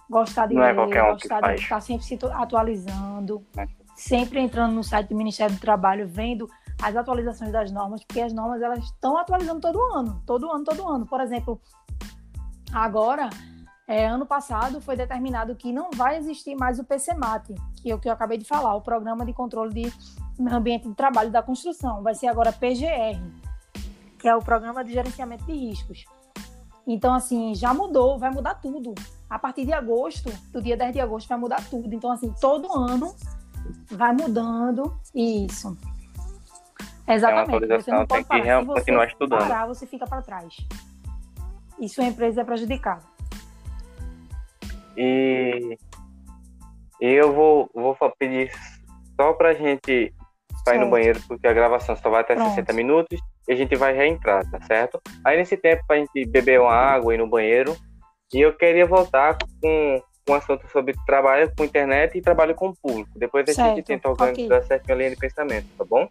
[0.09, 3.66] gostar de não ler, é qualquer um gostar de estar sempre se atualizando, é.
[3.94, 6.48] sempre entrando no site do Ministério do Trabalho, vendo
[6.82, 10.88] as atualizações das normas, porque as normas elas estão atualizando todo ano, todo ano, todo
[10.88, 11.07] ano.
[11.07, 11.61] Por exemplo,
[12.72, 13.30] agora,
[13.88, 17.98] é, ano passado foi determinado que não vai existir mais o PCMAT, que é o
[17.98, 19.92] que eu acabei de falar, o Programa de Controle de
[20.52, 22.02] Ambiente de Trabalho da Construção.
[22.02, 23.20] Vai ser agora PGR,
[24.18, 26.04] que é o Programa de Gerenciamento de Riscos.
[26.86, 28.94] Então, assim, já mudou, vai mudar tudo.
[29.29, 31.93] A partir de agosto, do dia 10 de agosto, vai mudar tudo.
[31.95, 33.14] Então, assim, todo ano
[33.91, 35.77] vai mudando isso.
[37.09, 37.72] Exatamente.
[37.72, 38.61] É você não pode tem parar.
[38.61, 39.39] que Se continuar estudando.
[39.41, 40.57] parar, você fica para trás.
[41.79, 43.03] E sua empresa é prejudicada.
[44.97, 45.79] E
[47.01, 48.51] eu vou, vou pedir
[49.20, 50.12] só para a gente
[50.64, 52.51] sair no banheiro, porque a gravação só vai até Pronto.
[52.51, 55.01] 60 minutos e a gente vai reentrar, tá certo?
[55.24, 57.77] Aí nesse tempo a gente beber uma água e ir no banheiro.
[58.33, 62.77] E eu queria voltar com um assunto sobre trabalho com internet e trabalho com o
[62.77, 63.11] público.
[63.16, 64.66] Depois a Certo, gente tenta organizar ok.
[64.66, 66.09] certinho a linha de pensamento, tá bom?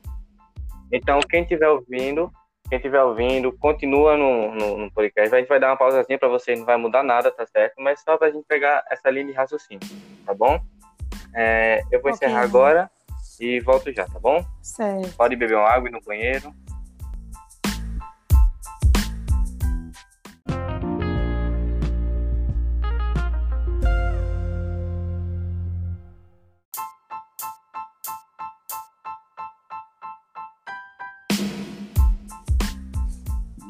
[0.92, 2.32] Então, quem estiver ouvindo,
[2.70, 5.36] quem estiver ouvindo, continua no, no, no podcast.
[5.36, 7.74] A gente vai dar uma pausazinha para vocês, não vai mudar nada, tá certo?
[7.80, 9.82] Mas só pra gente pegar essa linha de raciocínio,
[10.26, 10.58] tá bom?
[11.34, 12.26] É, eu vou Ok.
[12.28, 12.90] encerrar agora
[13.42, 14.42] e volto já, tá bom?
[14.62, 15.14] Certo.
[15.18, 16.54] Pode beber uma água e ir no banheiro.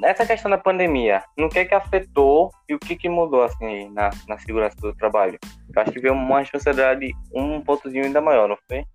[0.05, 4.11] Nessa questão da pandemia, no que que afetou e o que que mudou assim na,
[4.27, 5.39] na segurança do trabalho?
[5.73, 8.85] Eu acho que veio uma responsabilidade um pontozinho ainda maior, não foi?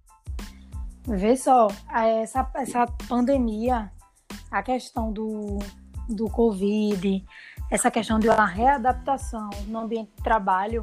[1.08, 3.90] Vê só, essa, essa pandemia,
[4.52, 5.58] a questão do,
[6.08, 7.24] do Covid,
[7.72, 10.80] essa questão de uma readaptação no ambiente de trabalho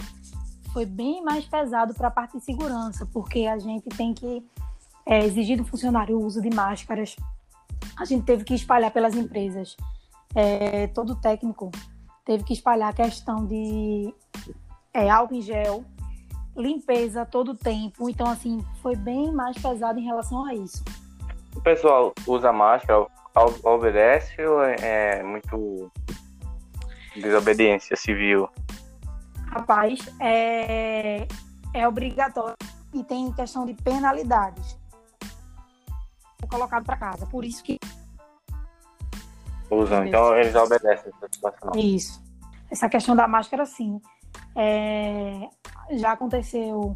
[0.74, 4.46] foi bem mais pesado para a parte de segurança, porque a gente tem que
[5.06, 7.16] é, exigir do funcionário o uso de máscaras,
[7.98, 9.78] a gente teve que espalhar pelas empresas,
[10.36, 11.72] é, todo técnico
[12.26, 14.14] teve que espalhar a questão de
[14.94, 15.86] é, álcool em gel,
[16.56, 18.10] limpeza todo tempo.
[18.10, 20.84] Então, assim, foi bem mais pesado em relação a isso.
[21.56, 25.92] O pessoal usa máscara, ob- obedece ou é, é muito
[27.16, 28.50] desobediência civil?
[29.48, 31.28] Rapaz, é,
[31.74, 32.56] é obrigatório
[32.94, 34.78] e tem questão de penalidades.
[36.42, 37.26] É colocado para casa.
[37.26, 37.80] Por isso que.
[39.70, 41.72] Usam, então eles obedecem essa situação.
[41.76, 42.24] Isso.
[42.70, 44.02] Essa questão da máscara, sim.
[44.56, 45.50] É,
[45.92, 46.94] já aconteceu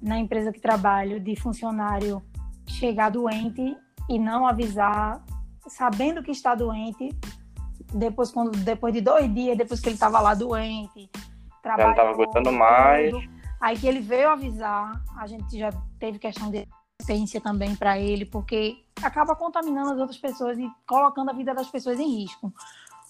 [0.00, 2.22] na empresa que trabalho de funcionário
[2.66, 3.76] chegar doente
[4.08, 5.22] e não avisar,
[5.66, 7.10] sabendo que está doente,
[7.94, 11.10] depois, quando, depois de dois dias, depois que ele estava lá doente,
[11.64, 13.14] Já não estava aguentando mais.
[13.60, 16.66] Aí que ele veio avisar, a gente já teve questão de
[17.02, 21.68] assistência também para ele, porque acaba contaminando as outras pessoas e colocando a vida das
[21.68, 22.52] pessoas em risco.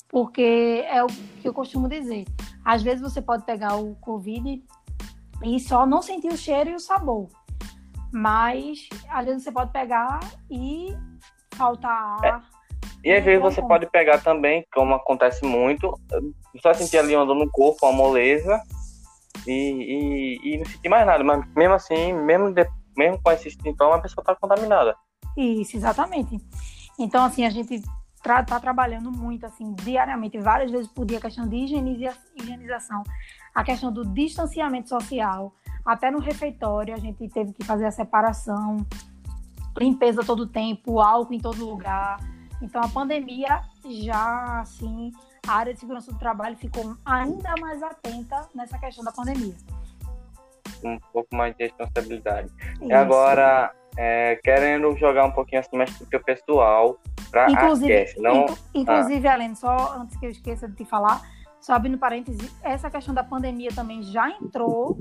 [0.09, 2.25] Porque é o que eu costumo dizer.
[2.65, 4.63] Às vezes você pode pegar o Covid
[5.45, 7.29] e só não sentir o cheiro e o sabor.
[8.13, 10.21] Mas às vezes você pode pegar
[10.51, 10.95] e
[11.55, 12.43] faltar ar.
[13.05, 15.99] E às vezes você pode pegar também, como acontece muito,
[16.61, 18.61] só sentir ali uma dor no corpo, uma moleza
[19.47, 21.25] e, e, e não sentir mais nada.
[21.25, 22.55] Mas mesmo assim, mesmo,
[22.97, 24.97] mesmo com esses sintomas, a pessoa está contaminada.
[25.37, 26.39] Isso, exatamente.
[26.99, 27.83] Então, assim, a gente
[28.23, 33.03] tra tá trabalhando muito, assim, diariamente, várias vezes por dia, a questão de higieniza higienização,
[33.55, 35.53] a questão do distanciamento social,
[35.85, 38.87] até no refeitório a gente teve que fazer a separação,
[39.77, 42.19] limpeza todo tempo, álcool em todo lugar.
[42.61, 45.11] Então, a pandemia já, assim,
[45.47, 49.55] a área de segurança do trabalho ficou ainda mais atenta nessa questão da pandemia.
[50.85, 52.51] Um pouco mais de responsabilidade.
[52.81, 52.95] E Isso.
[52.95, 56.99] agora, é, querendo jogar um pouquinho assim mais pro pessoal,
[57.49, 58.43] Inclusive, Acast, não...
[58.43, 61.23] inclu- inclusive Alene, só antes que eu esqueça de te falar,
[61.61, 64.99] só abrindo parênteses, essa questão da pandemia também já entrou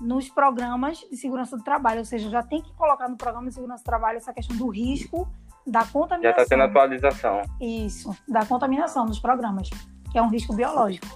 [0.00, 3.54] nos programas de segurança do trabalho, ou seja, já tem que colocar no programa de
[3.54, 5.28] segurança do trabalho essa questão do risco
[5.66, 6.42] da Já contaminação.
[6.42, 7.42] está tendo atualização.
[7.60, 9.68] Isso, da contaminação nos programas,
[10.10, 11.06] que é um risco biológico.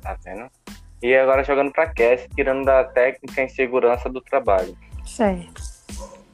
[0.00, 0.50] Tá vendo?
[1.04, 4.74] E agora jogando para Cast, tirando da técnica em segurança do trabalho.
[5.04, 5.60] Certo.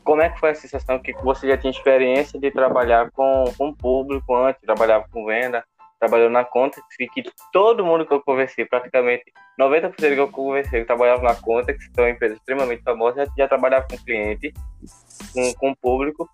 [0.04, 3.70] Como é que foi a sensação que você já tinha experiência de trabalhar com, com
[3.70, 5.64] o público antes, trabalhava com venda,
[5.98, 9.24] trabalhou na Contex, e que todo mundo que eu conversei, praticamente
[9.60, 13.32] 90% que eu conversei que trabalhava na Contex, que é uma empresa extremamente famosa, já,
[13.38, 14.54] já trabalhava com cliente,
[15.34, 16.30] com, com público.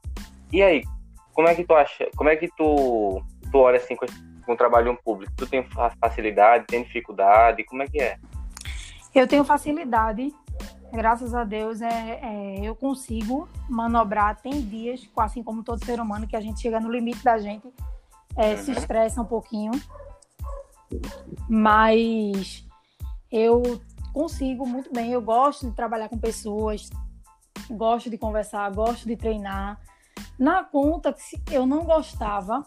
[0.53, 0.85] E aí,
[1.33, 4.53] como é que tu acha, como é que tu, tu olha assim com, esse- com
[4.53, 5.33] o trabalho público?
[5.37, 8.17] Tu tem fa- facilidade, tem dificuldade, como é que é?
[9.15, 10.33] Eu tenho facilidade,
[10.93, 14.37] graças a Deus, é, é, eu consigo manobrar.
[14.41, 17.67] Tem dias, assim como todo ser humano, que a gente chega no limite da gente,
[18.37, 18.77] é, se Uhum.
[18.79, 19.73] estressa um pouquinho.
[21.49, 22.65] Mas
[23.31, 23.81] eu
[24.13, 25.11] consigo muito bem.
[25.13, 26.89] Eu gosto de trabalhar com pessoas,
[27.71, 29.81] gosto de conversar, gosto de treinar.
[30.39, 32.65] Na conta, se- eu não gostava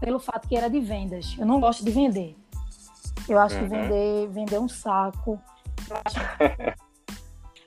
[0.00, 1.34] pelo fato que era de vendas.
[1.38, 2.36] Eu não gosto de vender.
[3.28, 3.70] Eu acho que Uhum.
[3.70, 5.40] vender, vender é um saco.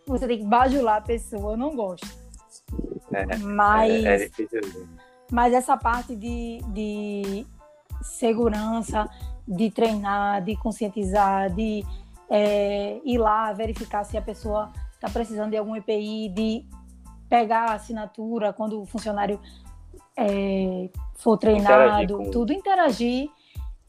[0.05, 2.07] Que Você tem que bajular a pessoa, eu não gosto.
[3.11, 4.87] É, Mas, É, é difícil.
[5.31, 7.45] mas essa parte de, de
[8.01, 9.09] segurança,
[9.47, 11.83] de treinar, de conscientizar, de
[12.29, 16.65] é, ir lá verificar se a pessoa está precisando de algum EPI, de
[17.29, 19.39] pegar a assinatura quando o funcionário
[20.15, 23.29] é, for treinado, com- tudo interagir.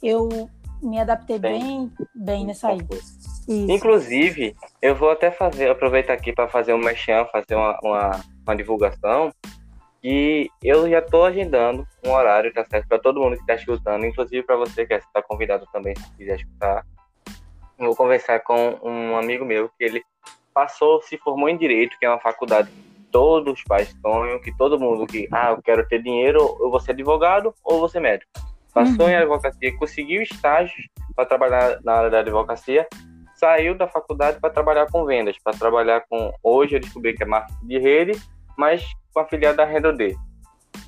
[0.02, 0.48] Eu
[0.82, 1.60] me adaptei Bem.
[1.60, 2.78] bem, bem nessa aí.
[3.48, 8.56] Inclusive, eu vou até fazer, aproveitar aqui para fazer um mexão, fazer uma, uma, uma
[8.56, 9.32] divulgação.
[10.04, 12.86] E eu já estou agendando um horário, tá certo?
[12.86, 16.36] Para todo mundo que está escutando, inclusive para você que está convidado também, se quiser
[16.36, 16.86] escutar.
[17.76, 20.04] Vou conversar com um amigo meu que ele
[20.54, 22.70] passou, se formou em Direito, que é uma faculdade
[23.10, 26.80] todos os pais sonham, que todo mundo que, ah, eu quero ter dinheiro, eu vou
[26.80, 28.30] ser advogado ou vou ser médico.
[28.72, 29.10] Passou uhum.
[29.10, 32.86] em advocacia, conseguiu estágios para trabalhar na área da advocacia,
[33.34, 36.32] saiu da faculdade para trabalhar com vendas, para trabalhar com.
[36.42, 38.22] Hoje eu descobri que é marketing de rede,
[38.56, 40.16] mas com afiliado da Renda D.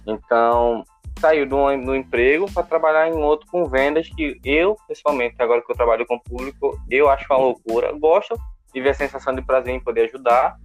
[0.06, 0.84] Então,
[1.18, 5.70] saiu do, do emprego para trabalhar em outro com vendas que eu, pessoalmente, agora que
[5.70, 7.92] eu trabalho com público, eu acho uma loucura.
[7.92, 8.36] Gosto
[8.72, 10.56] de ver a sensação de prazer em poder ajudar,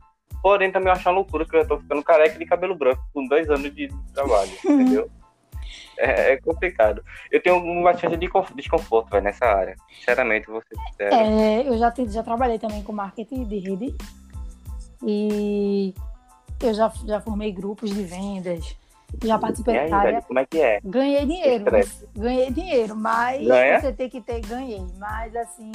[0.42, 3.50] porém também acho uma loucura que eu estou ficando careca de cabelo branco com dois
[3.50, 5.10] anos de, trabalho, entendeu?
[5.98, 7.04] É, é, complicado.
[7.32, 9.76] Eu tenho bastante de desconforto véio, nessa área.
[9.98, 10.68] Sinceramente, você
[11.00, 13.96] é, Eu já, já trabalhei também com marketing de rede.
[15.04, 15.94] E
[16.62, 18.76] eu já, já formei grupos de vendas.
[19.24, 20.22] Já participei da área.
[20.22, 20.80] Como é que é?
[20.84, 21.66] Ganhei dinheiro.
[22.16, 23.80] Ganhei dinheiro, mas Ganha?
[23.80, 24.42] você tem que ter.
[24.42, 24.86] Ganhei.
[24.98, 25.72] Mas assim,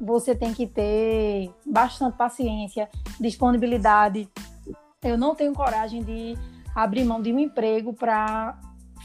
[0.00, 2.88] você tem que ter bastante paciência,
[3.20, 4.28] disponibilidade.
[5.02, 6.36] Eu não tenho coragem de
[6.74, 8.58] abrir mão de um emprego para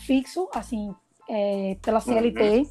[0.06, 0.94] fixo, assim,
[1.30, 2.66] é, pela CLT, uhum.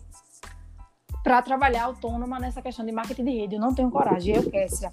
[1.22, 3.54] para trabalhar autônoma nessa questão de marketing de rede.
[3.54, 4.92] Eu não tenho coragem, eu, Kessia.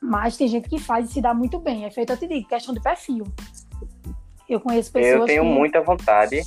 [0.00, 1.84] Mas tem gente que faz e se dá muito bem.
[1.84, 3.24] É feito, eu te digo, questão de perfil.
[4.48, 5.20] Eu conheço pessoas.
[5.20, 5.48] Eu tenho que...
[5.48, 6.42] muita vontade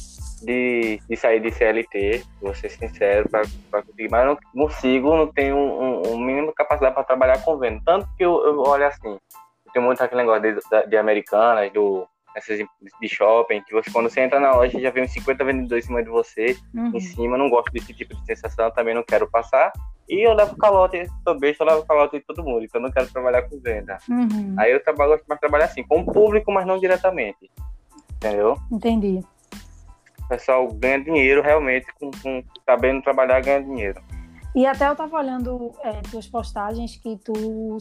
[0.45, 5.57] de, de sair de CLT, vou ser sincero, para conseguir, mas não consigo, não tenho
[5.57, 7.81] um, um mínimo capacidade para trabalhar com venda.
[7.85, 9.17] Tanto que eu, eu olho assim,
[9.65, 14.09] eu tenho muito aquele negócio de, de americanas, do essas de shopping, que você, quando
[14.09, 16.91] você entra na loja, já vem uns 50 vendedores em cima de você, uhum.
[16.93, 19.71] em cima, não gosto desse tipo de sensação, também não quero passar.
[20.07, 22.91] E eu levo calote, sou besta, eu levo calote de todo mundo, então eu não
[22.91, 23.97] quero trabalhar com venda.
[24.09, 24.53] Uhum.
[24.59, 27.49] Aí eu trabalho, gosto mais de trabalhar assim, com o público, mas não diretamente.
[28.17, 28.57] Entendeu?
[28.69, 29.23] Entendi.
[30.25, 34.01] O pessoal ganha dinheiro realmente, com, com sabendo trabalhar, ganha dinheiro.
[34.55, 37.77] E até eu tava olhando é, tuas postagens que tu.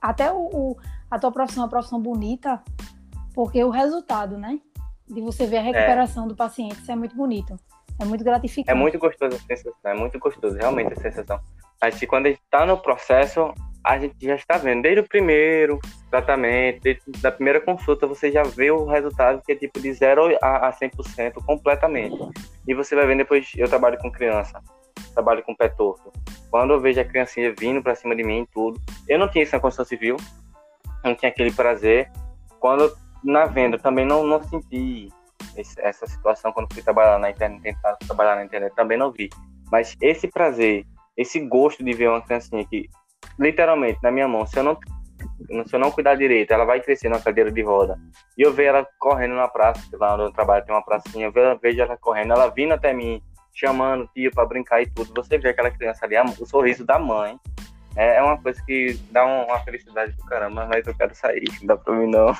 [0.00, 0.76] Até o, o,
[1.10, 2.62] a tua profissão é uma profissão bonita,
[3.34, 4.58] porque o resultado, né?
[5.06, 6.28] De você ver a recuperação é.
[6.28, 7.56] do paciente, isso é muito bonito.
[8.00, 8.70] É muito gratificante.
[8.70, 11.40] É muito gostoso a sensação, é muito gostoso, realmente, a sensação.
[11.80, 13.52] Mas quando a gente está no processo,
[13.84, 15.78] a gente já está vendo, desde o primeiro
[16.10, 20.36] tratamento, desde da primeira consulta, você já vê o resultado que é tipo de 0
[20.42, 22.16] a 100% completamente.
[22.66, 24.60] E você vai ver depois, eu trabalho com criança,
[25.14, 26.12] trabalho com pé torto.
[26.50, 29.54] Quando eu vejo a criancinha vindo para cima de mim tudo, eu não tinha isso
[29.54, 30.16] na construção civil,
[31.04, 32.10] não tinha aquele prazer.
[32.60, 35.08] Quando na venda também não, não senti
[35.56, 39.28] esse, essa situação quando fui trabalhar na internet, tentar trabalhar na internet, também não vi.
[39.70, 40.84] Mas esse prazer,
[41.16, 42.88] esse gosto de ver uma criancinha que,
[43.38, 44.78] literalmente, na minha mão, se eu não,
[45.66, 47.98] se eu não cuidar direito, ela vai crescer na cadeira de roda.
[48.36, 51.58] E eu vejo ela correndo na praça, lá onde eu trabalho tem uma pracinha, eu
[51.58, 53.22] vejo ela correndo, ela vindo até mim,
[53.54, 55.12] chamando tio para brincar e tudo.
[55.14, 57.38] Você vê aquela criança ali, o sorriso da mãe.
[57.96, 61.66] É, é uma coisa que dá uma felicidade do caramba, mas eu quero sair, não
[61.66, 62.32] dá pra mim não.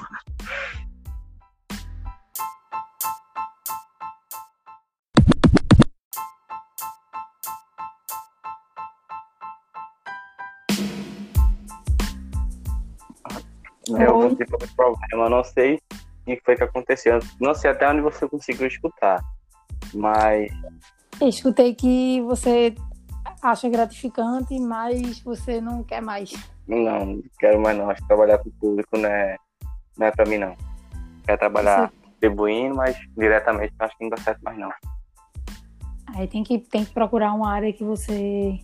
[13.88, 17.18] Eu vou ter problema, não sei o que foi que aconteceu.
[17.40, 19.22] Não sei até onde você conseguiu escutar,
[19.94, 20.50] mas.
[21.22, 22.74] escutei que você
[23.42, 26.32] acha gratificante, mas você não quer mais.
[26.66, 27.90] Não, não quero mais não.
[27.90, 29.36] Acho que trabalhar com o público não é,
[29.96, 30.54] não é pra mim não.
[31.24, 32.08] Quero trabalhar você...
[32.10, 34.70] distribuindo, mas diretamente acho que não dá certo mais não.
[36.14, 38.58] Aí tem que, tem que procurar uma área que você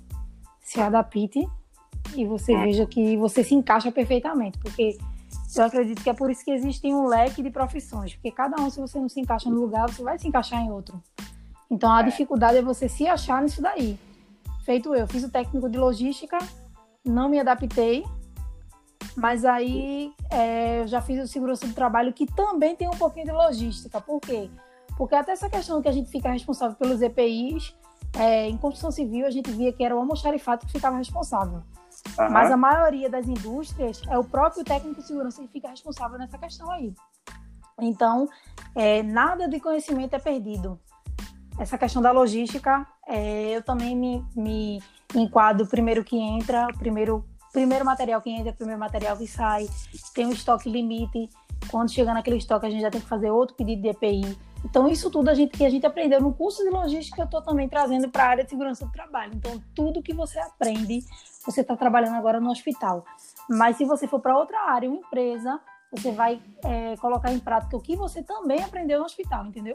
[0.60, 1.46] se adapte
[2.14, 2.62] e você hum.
[2.62, 4.96] veja que você se encaixa perfeitamente, porque
[5.60, 8.70] eu acredito que é por isso que existe um leque de profissões, porque cada um,
[8.70, 11.02] se você não se encaixa no lugar, você vai se encaixar em outro.
[11.70, 12.04] Então a é.
[12.04, 13.98] dificuldade é você se achar nisso daí
[14.64, 15.06] feito eu.
[15.06, 16.38] Fiz o técnico de logística,
[17.04, 18.04] não me adaptei,
[19.14, 23.26] mas aí é, eu já fiz o segurança do trabalho, que também tem um pouquinho
[23.26, 24.00] de logística.
[24.00, 24.50] Por quê?
[24.96, 27.74] Porque até essa questão que a gente fica responsável pelos EPIs,
[28.18, 31.62] é, em construção civil a gente via que era o almoxarifato que ficava responsável.
[32.18, 32.30] Uhum.
[32.30, 36.38] Mas a maioria das indústrias é o próprio técnico de segurança que fica responsável nessa
[36.38, 36.94] questão aí.
[37.80, 38.28] Então,
[38.74, 40.78] é, nada de conhecimento é perdido
[41.58, 44.82] essa questão da logística, é, eu também me, me
[45.14, 49.68] enquadro primeiro que entra, primeiro, primeiro material que entra, primeiro material que sai,
[50.14, 51.28] tem um estoque limite.
[51.70, 54.36] Quando chegar naquele estoque, a gente já tem que fazer outro pedido de EPI.
[54.64, 57.40] Então, isso tudo a gente, que a gente aprendeu no curso de logística, eu estou
[57.40, 59.32] também trazendo para a área de segurança do trabalho.
[59.34, 61.04] Então, tudo que você aprende,
[61.44, 63.04] você está trabalhando agora no hospital.
[63.48, 67.76] Mas se você for para outra área, uma empresa, você vai é, colocar em prática
[67.76, 69.74] o que você também aprendeu no hospital, entendeu?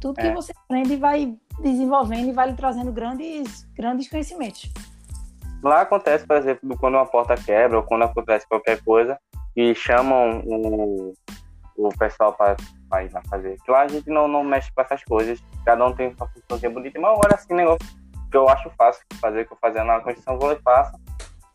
[0.00, 0.34] Tudo que é.
[0.34, 4.72] você aprende vai desenvolvendo e vai lhe trazendo grandes, grandes conhecimentos.
[5.62, 9.18] Lá acontece, por exemplo, quando uma porta quebra ou quando acontece qualquer coisa
[9.54, 11.12] e chamam o,
[11.76, 13.58] o pessoal para ir lá fazer.
[13.62, 15.38] Que lá a gente não, não mexe com essas coisas.
[15.66, 16.98] Cada um tem uma funçãozinha bonita.
[16.98, 17.86] Mas agora assim, negócio
[18.30, 20.92] que eu acho fácil fazer, que eu fazia na Constituição, vou e faço.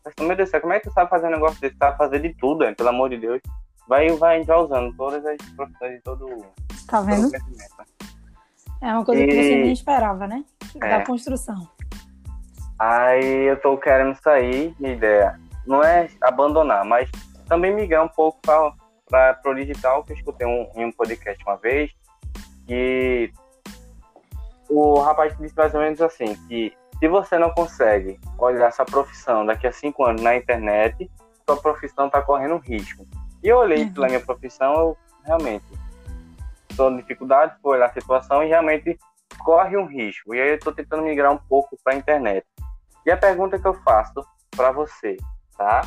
[0.04, 1.76] Mas, meu Deus, como é que tu sabe fazer um negócio desse?
[1.76, 2.74] Sabe fazer de tudo, hein?
[2.74, 3.40] pelo amor de Deus.
[3.88, 6.44] Vai, vai usando todas as profissões de todo,
[6.88, 7.30] tá vendo?
[7.30, 7.86] Todo
[8.80, 9.26] é uma coisa e...
[9.26, 10.44] que você nem esperava, né?
[10.76, 10.88] É.
[10.88, 11.68] Da construção.
[12.78, 15.40] Aí eu tô querendo sair, minha ideia.
[15.66, 17.10] Não é abandonar, mas
[17.48, 21.56] também migrar um pouco para o digital, que eu escutei um, em um podcast uma
[21.56, 21.90] vez,
[22.66, 23.32] que
[24.68, 29.44] o rapaz disse mais ou menos assim, que se você não consegue olhar essa profissão
[29.44, 31.10] daqui a cinco anos na internet,
[31.44, 33.06] sua profissão está correndo risco.
[33.42, 33.92] E eu olhei uhum.
[33.92, 35.64] pela minha profissão, eu realmente
[36.70, 38.98] estou em dificuldade, fui olhar a situação e realmente
[39.44, 40.34] corre um risco.
[40.34, 42.46] E aí eu estou tentando migrar um pouco para a internet.
[43.04, 45.16] E a pergunta que eu faço para você,
[45.56, 45.82] tá?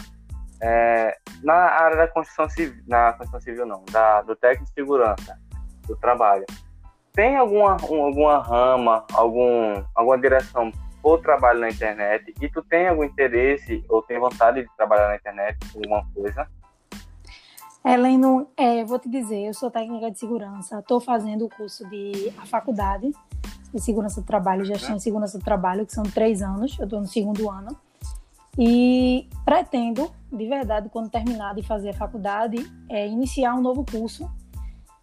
[0.61, 5.37] É, na área da construção civil, na construção civil não, da, do técnico de segurança
[5.87, 6.45] do trabalho,
[7.13, 12.87] tem alguma, um, alguma rama, algum, alguma direção ou trabalho na internet e tu tem
[12.87, 16.47] algum interesse ou tem vontade de trabalhar na internet alguma coisa?
[17.85, 22.33] Heleno, é, vou te dizer, eu sou técnica de segurança, estou fazendo o curso de
[22.37, 23.11] a faculdade
[23.73, 26.99] de segurança do trabalho, gestão de segurança do trabalho, que são três anos, eu estou
[26.99, 27.75] no segundo ano.
[28.57, 34.29] E pretendo, de verdade, quando terminar de fazer a faculdade, é, iniciar um novo curso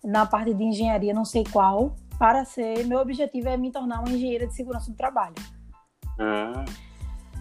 [0.07, 2.87] na parte de engenharia, não sei qual, para ser.
[2.87, 5.35] Meu objetivo é me tornar uma engenheira de segurança do trabalho.
[6.19, 6.65] Uhum.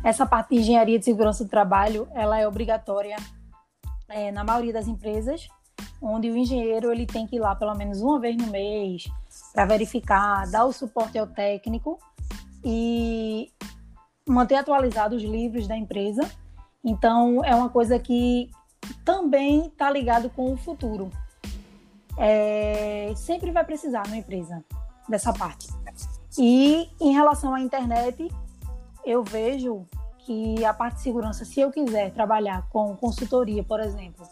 [0.03, 3.15] Essa parte de engenharia de segurança do trabalho, ela é obrigatória
[4.09, 5.47] é, na maioria das empresas,
[6.01, 9.05] onde o engenheiro ele tem que ir lá pelo menos uma vez no mês
[9.53, 11.99] para verificar, dar o suporte ao técnico
[12.63, 13.51] e
[14.27, 16.21] manter atualizados os livros da empresa.
[16.83, 18.49] Então, é uma coisa que
[19.03, 21.11] também está ligado com o futuro.
[22.17, 24.63] É, sempre vai precisar na empresa
[25.07, 25.67] dessa parte.
[26.37, 28.29] E em relação à internet,
[29.05, 29.85] eu vejo
[30.19, 34.27] que a parte de segurança, se eu quiser trabalhar com consultoria, por exemplo,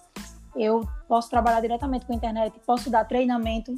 [0.55, 3.75] eu posso trabalhar diretamente com a internet, posso dar treinamento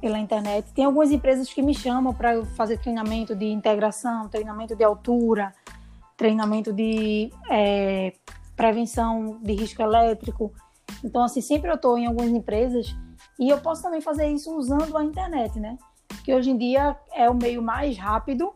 [0.00, 0.72] pela internet.
[0.72, 5.54] Tem algumas empresas que me chamam para fazer treinamento de integração, treinamento de altura,
[6.16, 8.14] treinamento de é,
[8.56, 10.52] prevenção de risco elétrico.
[11.04, 12.94] Então, assim, sempre eu estou em algumas empresas
[13.38, 15.76] e eu posso também fazer isso usando a internet, né?
[16.24, 18.52] Que hoje em dia é o meio mais rápido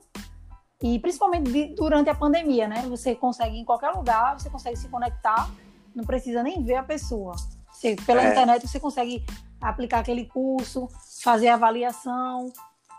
[0.82, 2.82] e principalmente durante a pandemia, né?
[2.88, 5.50] Você consegue em qualquer lugar, você consegue se conectar,
[5.94, 7.34] não precisa nem ver a pessoa.
[7.72, 8.30] Você, pela é.
[8.30, 9.24] internet você consegue
[9.60, 10.88] aplicar aquele curso,
[11.22, 12.52] fazer avaliação.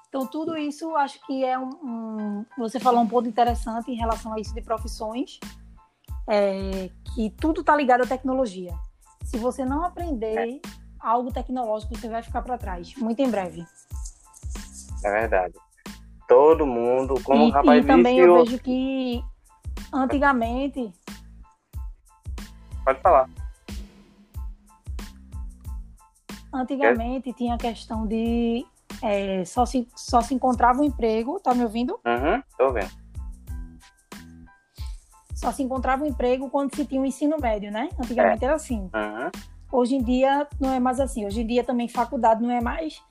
[0.09, 4.33] Então, tudo isso acho que é um, um, Você falou um ponto interessante em relação
[4.33, 5.39] a isso de profissões,
[6.27, 8.73] é, que tudo está ligado à tecnologia.
[9.25, 10.59] Se você não aprender é.
[10.99, 13.65] algo tecnológico, você vai ficar para trás, muito em breve.
[15.03, 15.53] É verdade.
[16.27, 19.23] Todo mundo, como e, o rapaz e também eu vejo que
[19.91, 20.91] antigamente.
[22.83, 23.29] Pode falar.
[26.53, 28.65] Antigamente tinha a questão de
[29.01, 31.99] é, só, se, só se encontrava um emprego, tá me ouvindo?
[32.05, 33.04] Uhum, tô vendo.
[35.35, 37.89] Só se encontrava um emprego quando se tinha um ensino médio, né?
[37.99, 38.47] Antigamente é.
[38.47, 38.89] era assim.
[38.93, 39.31] Uhum.
[39.71, 41.25] Hoje em dia não é mais assim.
[41.25, 43.03] Hoje em dia também faculdade não é mais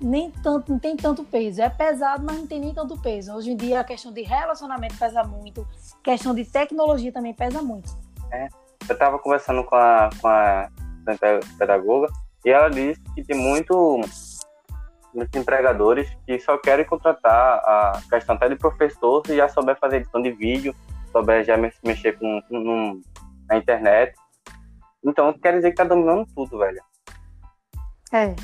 [0.00, 1.62] nem tanto, não tem tanto peso.
[1.62, 3.32] É pesado, mas não tem nem tanto peso.
[3.34, 5.66] Hoje em dia a questão de relacionamento pesa muito,
[6.02, 7.96] questão de tecnologia também pesa muito.
[8.32, 8.48] É.
[8.88, 10.68] Eu estava conversando com a, com a
[11.58, 12.08] pedagoga
[12.44, 14.00] e ela disse que tem muito
[15.14, 19.96] muitos empregadores que só querem contratar a questão até de professor se já souber fazer
[19.96, 20.74] edição de vídeo,
[21.10, 23.00] souber já mexer com, com
[23.48, 24.14] na internet.
[25.04, 26.82] Então quer dizer que tá dominando tudo, velho.
[28.12, 28.34] É,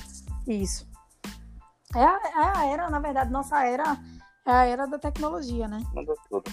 [0.47, 0.89] isso.
[1.95, 3.97] É a, é a era, na verdade, nossa era
[4.47, 5.81] é a era da tecnologia, né?
[5.95, 6.51] Mudou tudo.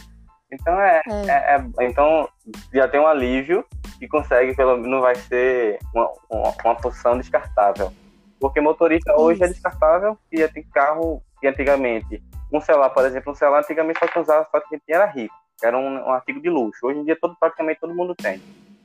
[0.51, 1.27] Então é, é.
[1.27, 2.27] é, é então
[2.73, 3.65] já tem um alívio
[3.99, 7.91] que consegue, pelo menos não vai ser uma, uma, uma função descartável.
[8.39, 9.21] Porque motorista Isso.
[9.21, 13.99] hoje é descartável e tem carro que antigamente, um celular, por exemplo, um celular antigamente
[13.99, 16.85] só usava só quem era rico, era um, um, artigo de luxo.
[16.85, 18.41] Hoje em dia todo, praticamente todo mundo tem.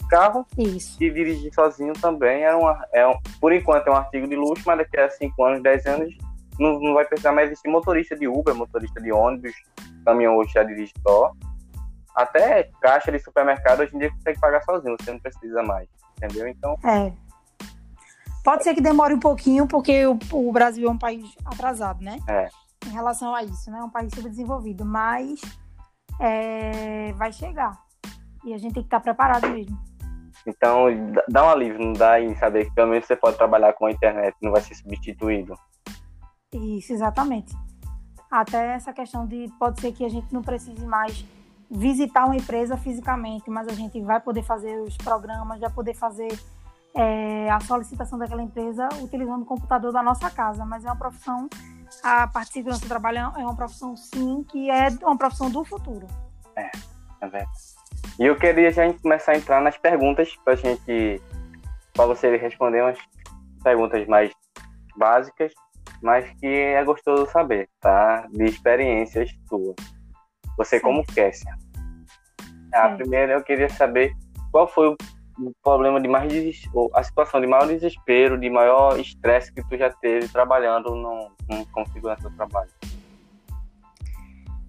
[0.09, 1.03] Carro Isso.
[1.03, 4.63] e dirigir sozinho também é, uma, é um, por enquanto é um artigo de luxo,
[4.65, 6.15] mas daqui a 5 anos, 10 anos
[6.59, 9.53] não, não vai precisar mais existir motorista de Uber, motorista de ônibus,
[10.05, 11.33] caminhão hoje já dirige só.
[12.15, 16.47] até caixa de supermercado hoje em dia consegue pagar sozinho, você não precisa mais, entendeu?
[16.47, 16.79] Então.
[16.85, 17.13] É.
[18.45, 22.19] Pode ser que demore um pouquinho, porque o, o Brasil é um país atrasado, né?
[22.29, 22.49] É.
[22.87, 23.81] Em relação a isso, né?
[23.81, 25.41] É um país subdesenvolvido, mas
[26.21, 27.73] é, vai chegar.
[28.45, 29.77] E a gente tem que estar preparado mesmo.
[30.47, 30.87] Então,
[31.29, 33.91] dá um alívio, não dá em saber que pelo menos você pode trabalhar com a
[33.91, 35.55] internet, não vai ser substituído.
[36.53, 37.55] Isso, exatamente.
[38.31, 41.25] Até essa questão de pode ser que a gente não precise mais
[41.71, 46.29] visitar uma empresa fisicamente, mas a gente vai poder fazer os programas, vai poder fazer
[46.95, 50.65] é, a solicitação daquela empresa utilizando o computador da nossa casa.
[50.65, 51.49] Mas é uma profissão,
[52.03, 55.65] a parte de segurança do trabalho é uma profissão, sim, que é uma profissão do
[55.65, 56.07] futuro.
[56.57, 56.71] É,
[57.21, 57.51] é verdade.
[58.19, 61.21] E eu queria já começar a entrar nas perguntas para gente,
[61.93, 62.99] para você responder umas
[63.63, 64.33] perguntas mais
[64.97, 65.53] básicas,
[66.03, 68.27] mas que é gostoso saber, tá?
[68.31, 69.77] De experiências suas.
[70.57, 70.85] Você Sim.
[70.85, 71.55] como Kessia.
[72.73, 74.13] A primeira eu queria saber
[74.51, 74.97] qual foi o
[75.63, 76.33] problema de mais
[76.95, 81.67] a situação de maior desespero, de maior estresse que tu já teve trabalhando no, no
[81.73, 82.71] configuração do trabalho.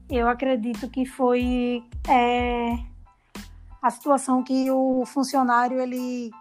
[0.10, 2.74] Eu acredito que foi é,
[3.82, 6.32] a situação que o funcionário ele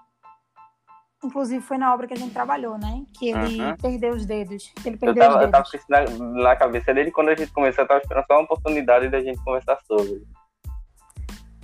[1.24, 3.05] inclusive foi na obra que a gente trabalhou, né?
[3.18, 3.77] Que ele uhum.
[3.77, 4.72] perdeu os dedos.
[4.85, 5.85] ele perdeu eu tava, os dedos.
[5.89, 8.45] Eu tava na, na cabeça dele quando a gente começou, eu tava esperando só uma
[8.45, 10.22] oportunidade da gente conversar sobre.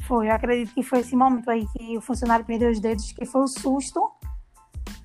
[0.07, 3.25] Foi, eu acredito que foi esse momento aí que o funcionário perdeu os dedos, que
[3.25, 4.11] foi o susto.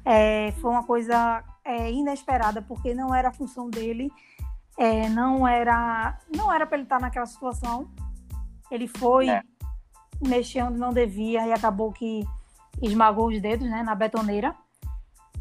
[0.04, 4.12] É, foi uma coisa é, inesperada, porque não era a função dele,
[4.78, 7.90] é, não era não era para ele estar naquela situação.
[8.72, 9.42] Ele foi, é.
[10.26, 12.26] mexendo não devia e acabou que
[12.82, 14.56] esmagou os dedos, né, na betoneira.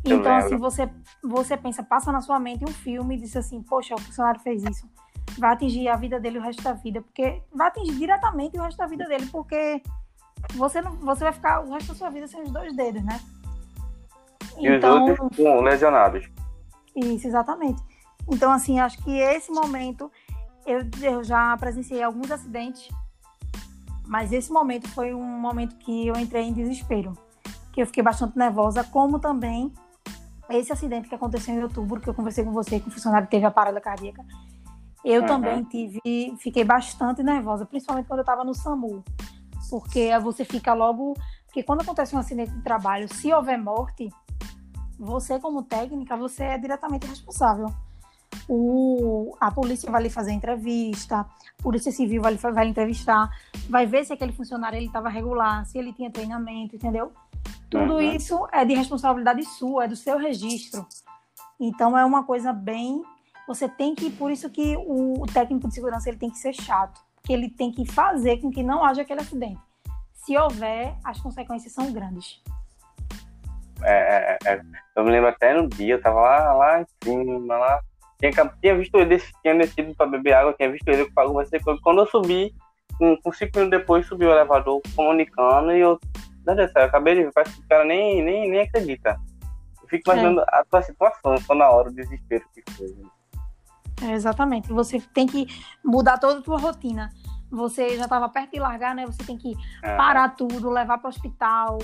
[0.04, 0.46] Eu então, lembro.
[0.46, 0.90] assim, você,
[1.22, 4.62] você pensa, passa na sua mente um filme e diz assim, poxa, o funcionário fez
[4.62, 4.88] isso.
[5.38, 8.78] Vai atingir a vida dele o resto da vida, porque vai atingir diretamente o resto
[8.78, 9.82] da vida dele, porque
[10.54, 13.20] você, não, você vai ficar o resto da sua vida sem os dois dedos, né?
[14.58, 16.28] E então, os outros lesionados.
[16.94, 17.82] Isso, exatamente.
[18.28, 20.10] Então, assim, acho que esse momento,
[20.66, 22.88] eu, eu já presenciei alguns acidentes,
[24.06, 27.12] mas esse momento foi um momento que eu entrei em desespero
[27.76, 29.70] que eu fiquei bastante nervosa, como também
[30.48, 33.44] esse acidente que aconteceu em outubro, que eu conversei com você, que o funcionário teve
[33.44, 34.24] a parada cardíaca.
[35.06, 35.26] Eu uhum.
[35.28, 39.04] também tive, fiquei bastante nervosa, principalmente quando eu estava no SAMU,
[39.70, 44.08] porque você fica logo, porque quando acontece um acidente de trabalho, se houver morte,
[44.98, 47.72] você como técnica, você é diretamente responsável.
[48.48, 53.30] O, a polícia vai lhe fazer entrevista, a polícia civil vai lhe, vai entrevistar,
[53.70, 57.12] vai ver se aquele funcionário ele estava regular, se ele tinha treinamento, entendeu?
[57.70, 58.00] Tudo uhum.
[58.00, 60.84] isso é de responsabilidade sua, é do seu registro.
[61.60, 63.02] Então é uma coisa bem.
[63.46, 66.52] Você tem que, por isso que o, o técnico de segurança ele tem que ser
[66.52, 69.60] chato, porque ele tem que fazer com que não haja aquele acidente.
[70.12, 72.42] Se houver, as consequências são grandes.
[73.82, 74.62] É, é, é.
[74.96, 77.80] eu me lembro até no dia, eu tava lá, lá em cima, lá.
[78.18, 81.60] Tinha, tinha visto ele, tinha descido para beber água, tinha visto ele com você.
[81.82, 82.54] Quando eu subi,
[82.98, 86.00] com, com cinco minutos depois, subiu o elevador comunicando e eu
[86.46, 89.20] não, Deus céu, eu acabei de ver, parece que o cara nem, nem, nem acredita.
[89.82, 90.44] Eu fico imaginando é.
[90.48, 92.94] a tua situação, só na hora, o desespero que foi.
[94.06, 94.72] É, exatamente.
[94.72, 95.46] Você tem que
[95.84, 97.12] mudar toda a tua rotina.
[97.50, 99.04] Você já estava perto de largar, né?
[99.06, 99.96] Você tem que é.
[99.96, 101.78] parar tudo, levar para o hospital,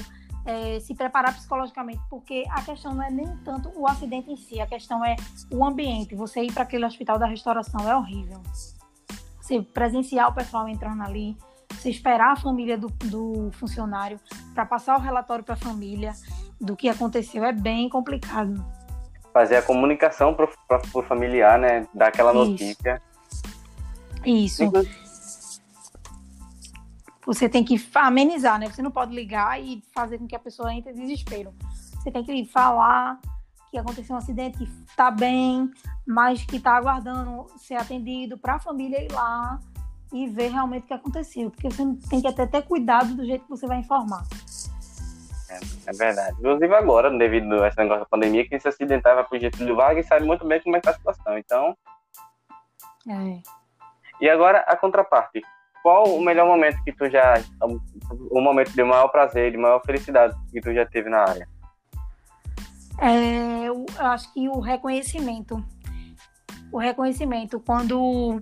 [0.45, 4.61] é, se preparar psicologicamente, porque a questão não é nem tanto o acidente em si,
[4.61, 5.17] a questão é
[5.51, 6.15] o ambiente.
[6.15, 8.41] Você ir para aquele hospital da restauração é horrível.
[9.41, 11.37] Você presenciar o pessoal entrando ali,
[11.71, 14.21] você esperar a família do, do funcionário
[14.55, 16.13] para passar o relatório para a família
[16.61, 18.65] do que aconteceu é bem complicado.
[19.33, 20.49] Fazer a comunicação para
[20.95, 21.87] o familiar, né?
[21.95, 23.01] Dar aquela notícia.
[24.25, 24.71] Isso.
[27.25, 28.69] Você tem que amenizar, né?
[28.69, 31.55] Você não pode ligar e fazer com que a pessoa entre em desespero.
[31.95, 33.19] Você tem que falar
[33.73, 35.71] que aconteceu um acidente, que está bem,
[36.07, 39.59] mas que está aguardando ser atendido para a família ir lá
[40.13, 43.45] e ver realmente o que aconteceu, porque você tem que até ter cuidado do jeito
[43.45, 44.27] que você vai informar.
[45.53, 46.37] É, é verdade.
[46.39, 50.25] Inclusive agora, devido a esse negócio da pandemia, quem se acidentava por Getúlio Vargas sabe
[50.25, 51.39] muito bem como é que tá a situação.
[51.39, 51.77] Então.
[53.09, 53.43] É.
[54.21, 55.43] E agora a contraparte.
[55.83, 57.35] Qual o melhor momento que tu já.
[58.31, 61.49] O momento de maior prazer, de maior felicidade que tu já teve na área?
[63.01, 65.63] É, eu acho que o reconhecimento.
[66.71, 67.59] O reconhecimento.
[67.59, 68.41] Quando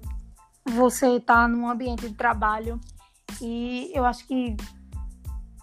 [0.66, 2.78] você está num ambiente de trabalho
[3.40, 4.54] e eu acho que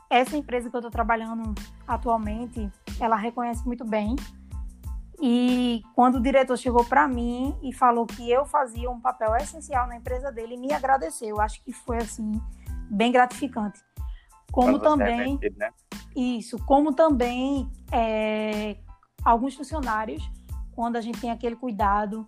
[0.10, 1.54] essa empresa que eu estou trabalhando
[1.88, 4.16] atualmente, ela reconhece muito bem.
[5.22, 9.88] E quando o diretor chegou para mim e falou que eu fazia um papel essencial
[9.88, 11.30] na empresa dele, me agradeceu.
[11.30, 12.40] Eu acho que foi assim
[12.90, 13.80] bem gratificante.
[14.52, 15.40] Como também.
[15.42, 15.70] É né?
[16.16, 18.78] Isso, como também é,
[19.24, 20.30] alguns funcionários,
[20.76, 22.28] quando a gente tem aquele cuidado,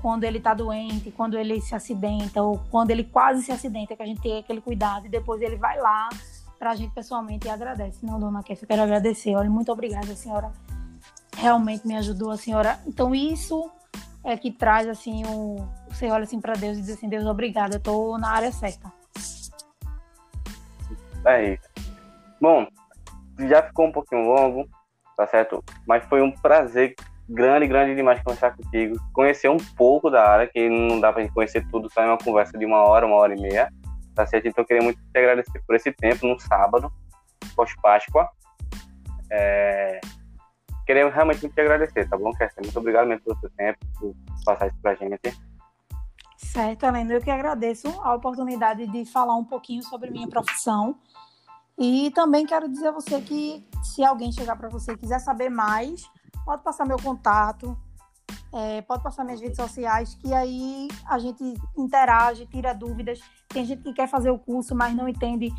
[0.00, 4.02] quando ele está doente, quando ele se acidenta, ou quando ele quase se acidenta, que
[4.02, 6.08] a gente tem aquele cuidado, e depois ele vai lá
[6.62, 8.06] para a gente pessoalmente e agradece.
[8.06, 9.34] Não, dona eu quero agradecer.
[9.34, 10.52] Olha, muito obrigada, senhora
[11.42, 12.78] realmente me ajudou, a senhora.
[12.86, 13.68] Então, isso
[14.24, 15.66] é que traz, assim, o...
[15.88, 18.92] você olha assim para Deus e diz assim, Deus, obrigada, eu estou na área certa.
[21.24, 21.68] É isso.
[22.40, 22.66] Bom,
[23.48, 24.68] já ficou um pouquinho longo,
[25.16, 25.64] tá certo?
[25.84, 26.94] Mas foi um prazer
[27.28, 28.96] grande, grande demais conversar contigo.
[29.12, 32.18] Conhecer um pouco da área, que não dá pra gente conhecer tudo, só em uma
[32.18, 33.68] conversa de uma hora, uma hora e meia.
[34.14, 34.46] Tá certo?
[34.46, 36.92] Então eu queria muito te agradecer por esse tempo, no sábado,
[37.54, 38.28] pós-Páscoa.
[39.30, 40.00] É...
[40.84, 42.60] Queria realmente muito te agradecer, tá bom, Kécia?
[42.62, 44.14] Muito obrigado mesmo pelo seu tempo, por
[44.44, 45.20] passar isso pra gente.
[46.36, 50.96] Certo, Helena, eu que agradeço a oportunidade de falar um pouquinho sobre minha profissão.
[51.78, 55.48] E também quero dizer a você que se alguém chegar para você e quiser saber
[55.48, 56.02] mais,
[56.44, 57.78] pode passar meu contato,
[58.52, 61.42] é, pode passar minhas redes sociais, que aí a gente
[61.76, 63.20] interage, tira dúvidas.
[63.48, 65.50] Tem gente que quer fazer o curso, mas não entende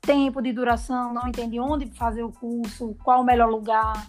[0.00, 4.06] tempo de duração, não entende onde fazer o curso, qual o melhor lugar.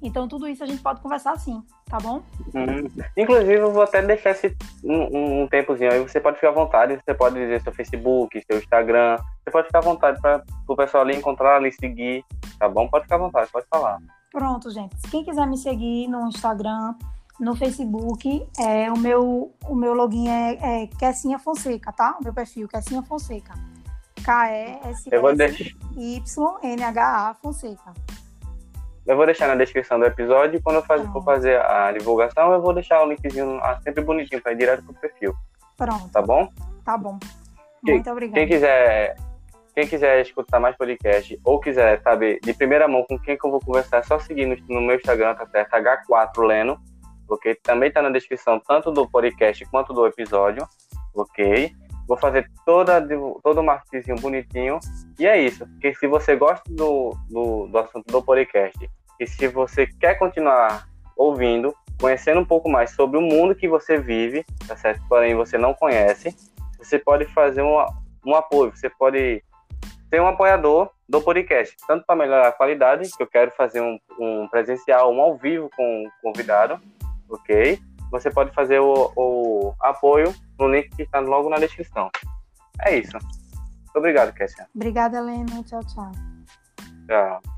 [0.00, 2.22] Então, tudo isso a gente pode conversar sim, tá bom?
[2.54, 2.88] Uhum.
[3.16, 6.00] Inclusive, eu vou até deixar esse, um, um, tempozinho aí.
[6.00, 9.16] Você pode ficar à vontade, você pode dizer seu Facebook, seu Instagram.
[9.16, 12.24] Você pode ficar à vontade para o pessoal ali encontrar, ali seguir,
[12.60, 12.86] tá bom?
[12.86, 13.98] Pode ficar à vontade, pode falar.
[14.30, 14.94] Pronto, gente.
[15.10, 16.94] Quem quiser me seguir no Instagram,
[17.38, 22.16] no Facebook, é, o, meu, o meu login é, é Kessinha Fonseca, tá?
[22.20, 23.54] O meu perfil, Kessinha Fonseca.
[24.24, 25.14] K-E-S-S-Y-N-H-A
[27.34, 27.94] Fonseca.
[29.06, 32.52] Eu vou deixar na descrição do episódio e quando eu fazer, for fazer a divulgação,
[32.52, 35.32] eu vou deixar o linkzinho ah, sempre bonitinho para ir direto pro perfil.
[35.76, 36.10] Pronto.
[36.10, 36.48] Tá bom?
[36.84, 37.18] Tá bom.
[37.82, 38.38] Muito obrigada.
[38.38, 39.16] Quem quiser
[39.74, 43.50] quem quiser escutar mais podcast ou quiser saber de primeira mão com quem que eu
[43.50, 45.70] vou conversar, é só seguir no, no meu Instagram, tá certo?
[45.70, 46.76] H4Leno,
[47.28, 47.54] ok?
[47.62, 50.66] Também tá na descrição tanto do podcast quanto do episódio,
[51.14, 51.72] ok?
[52.06, 53.06] Vou fazer toda,
[53.42, 54.78] todo o marketing bonitinho.
[55.18, 55.66] E é isso.
[55.80, 58.90] Que se você gosta do, do, do assunto do podcast
[59.20, 63.98] e se você quer continuar ouvindo, conhecendo um pouco mais sobre o mundo que você
[63.98, 65.02] vive, tá certo?
[65.08, 66.34] Porém, você não conhece,
[66.78, 67.84] você pode fazer um,
[68.24, 69.42] um apoio, você pode
[70.08, 73.98] ser um apoiador do podcast, tanto para melhorar a qualidade, que eu quero fazer um,
[74.18, 76.80] um, presencial, um ao vivo com o convidado,
[77.28, 77.80] ok?
[78.10, 82.10] Você pode fazer o, o apoio no link que está logo na descrição.
[82.80, 83.16] É isso.
[83.16, 84.66] Muito obrigado, Kessia.
[84.74, 85.62] Obrigada, Helena.
[85.64, 86.12] Tchau, tchau.
[87.06, 87.57] Tchau.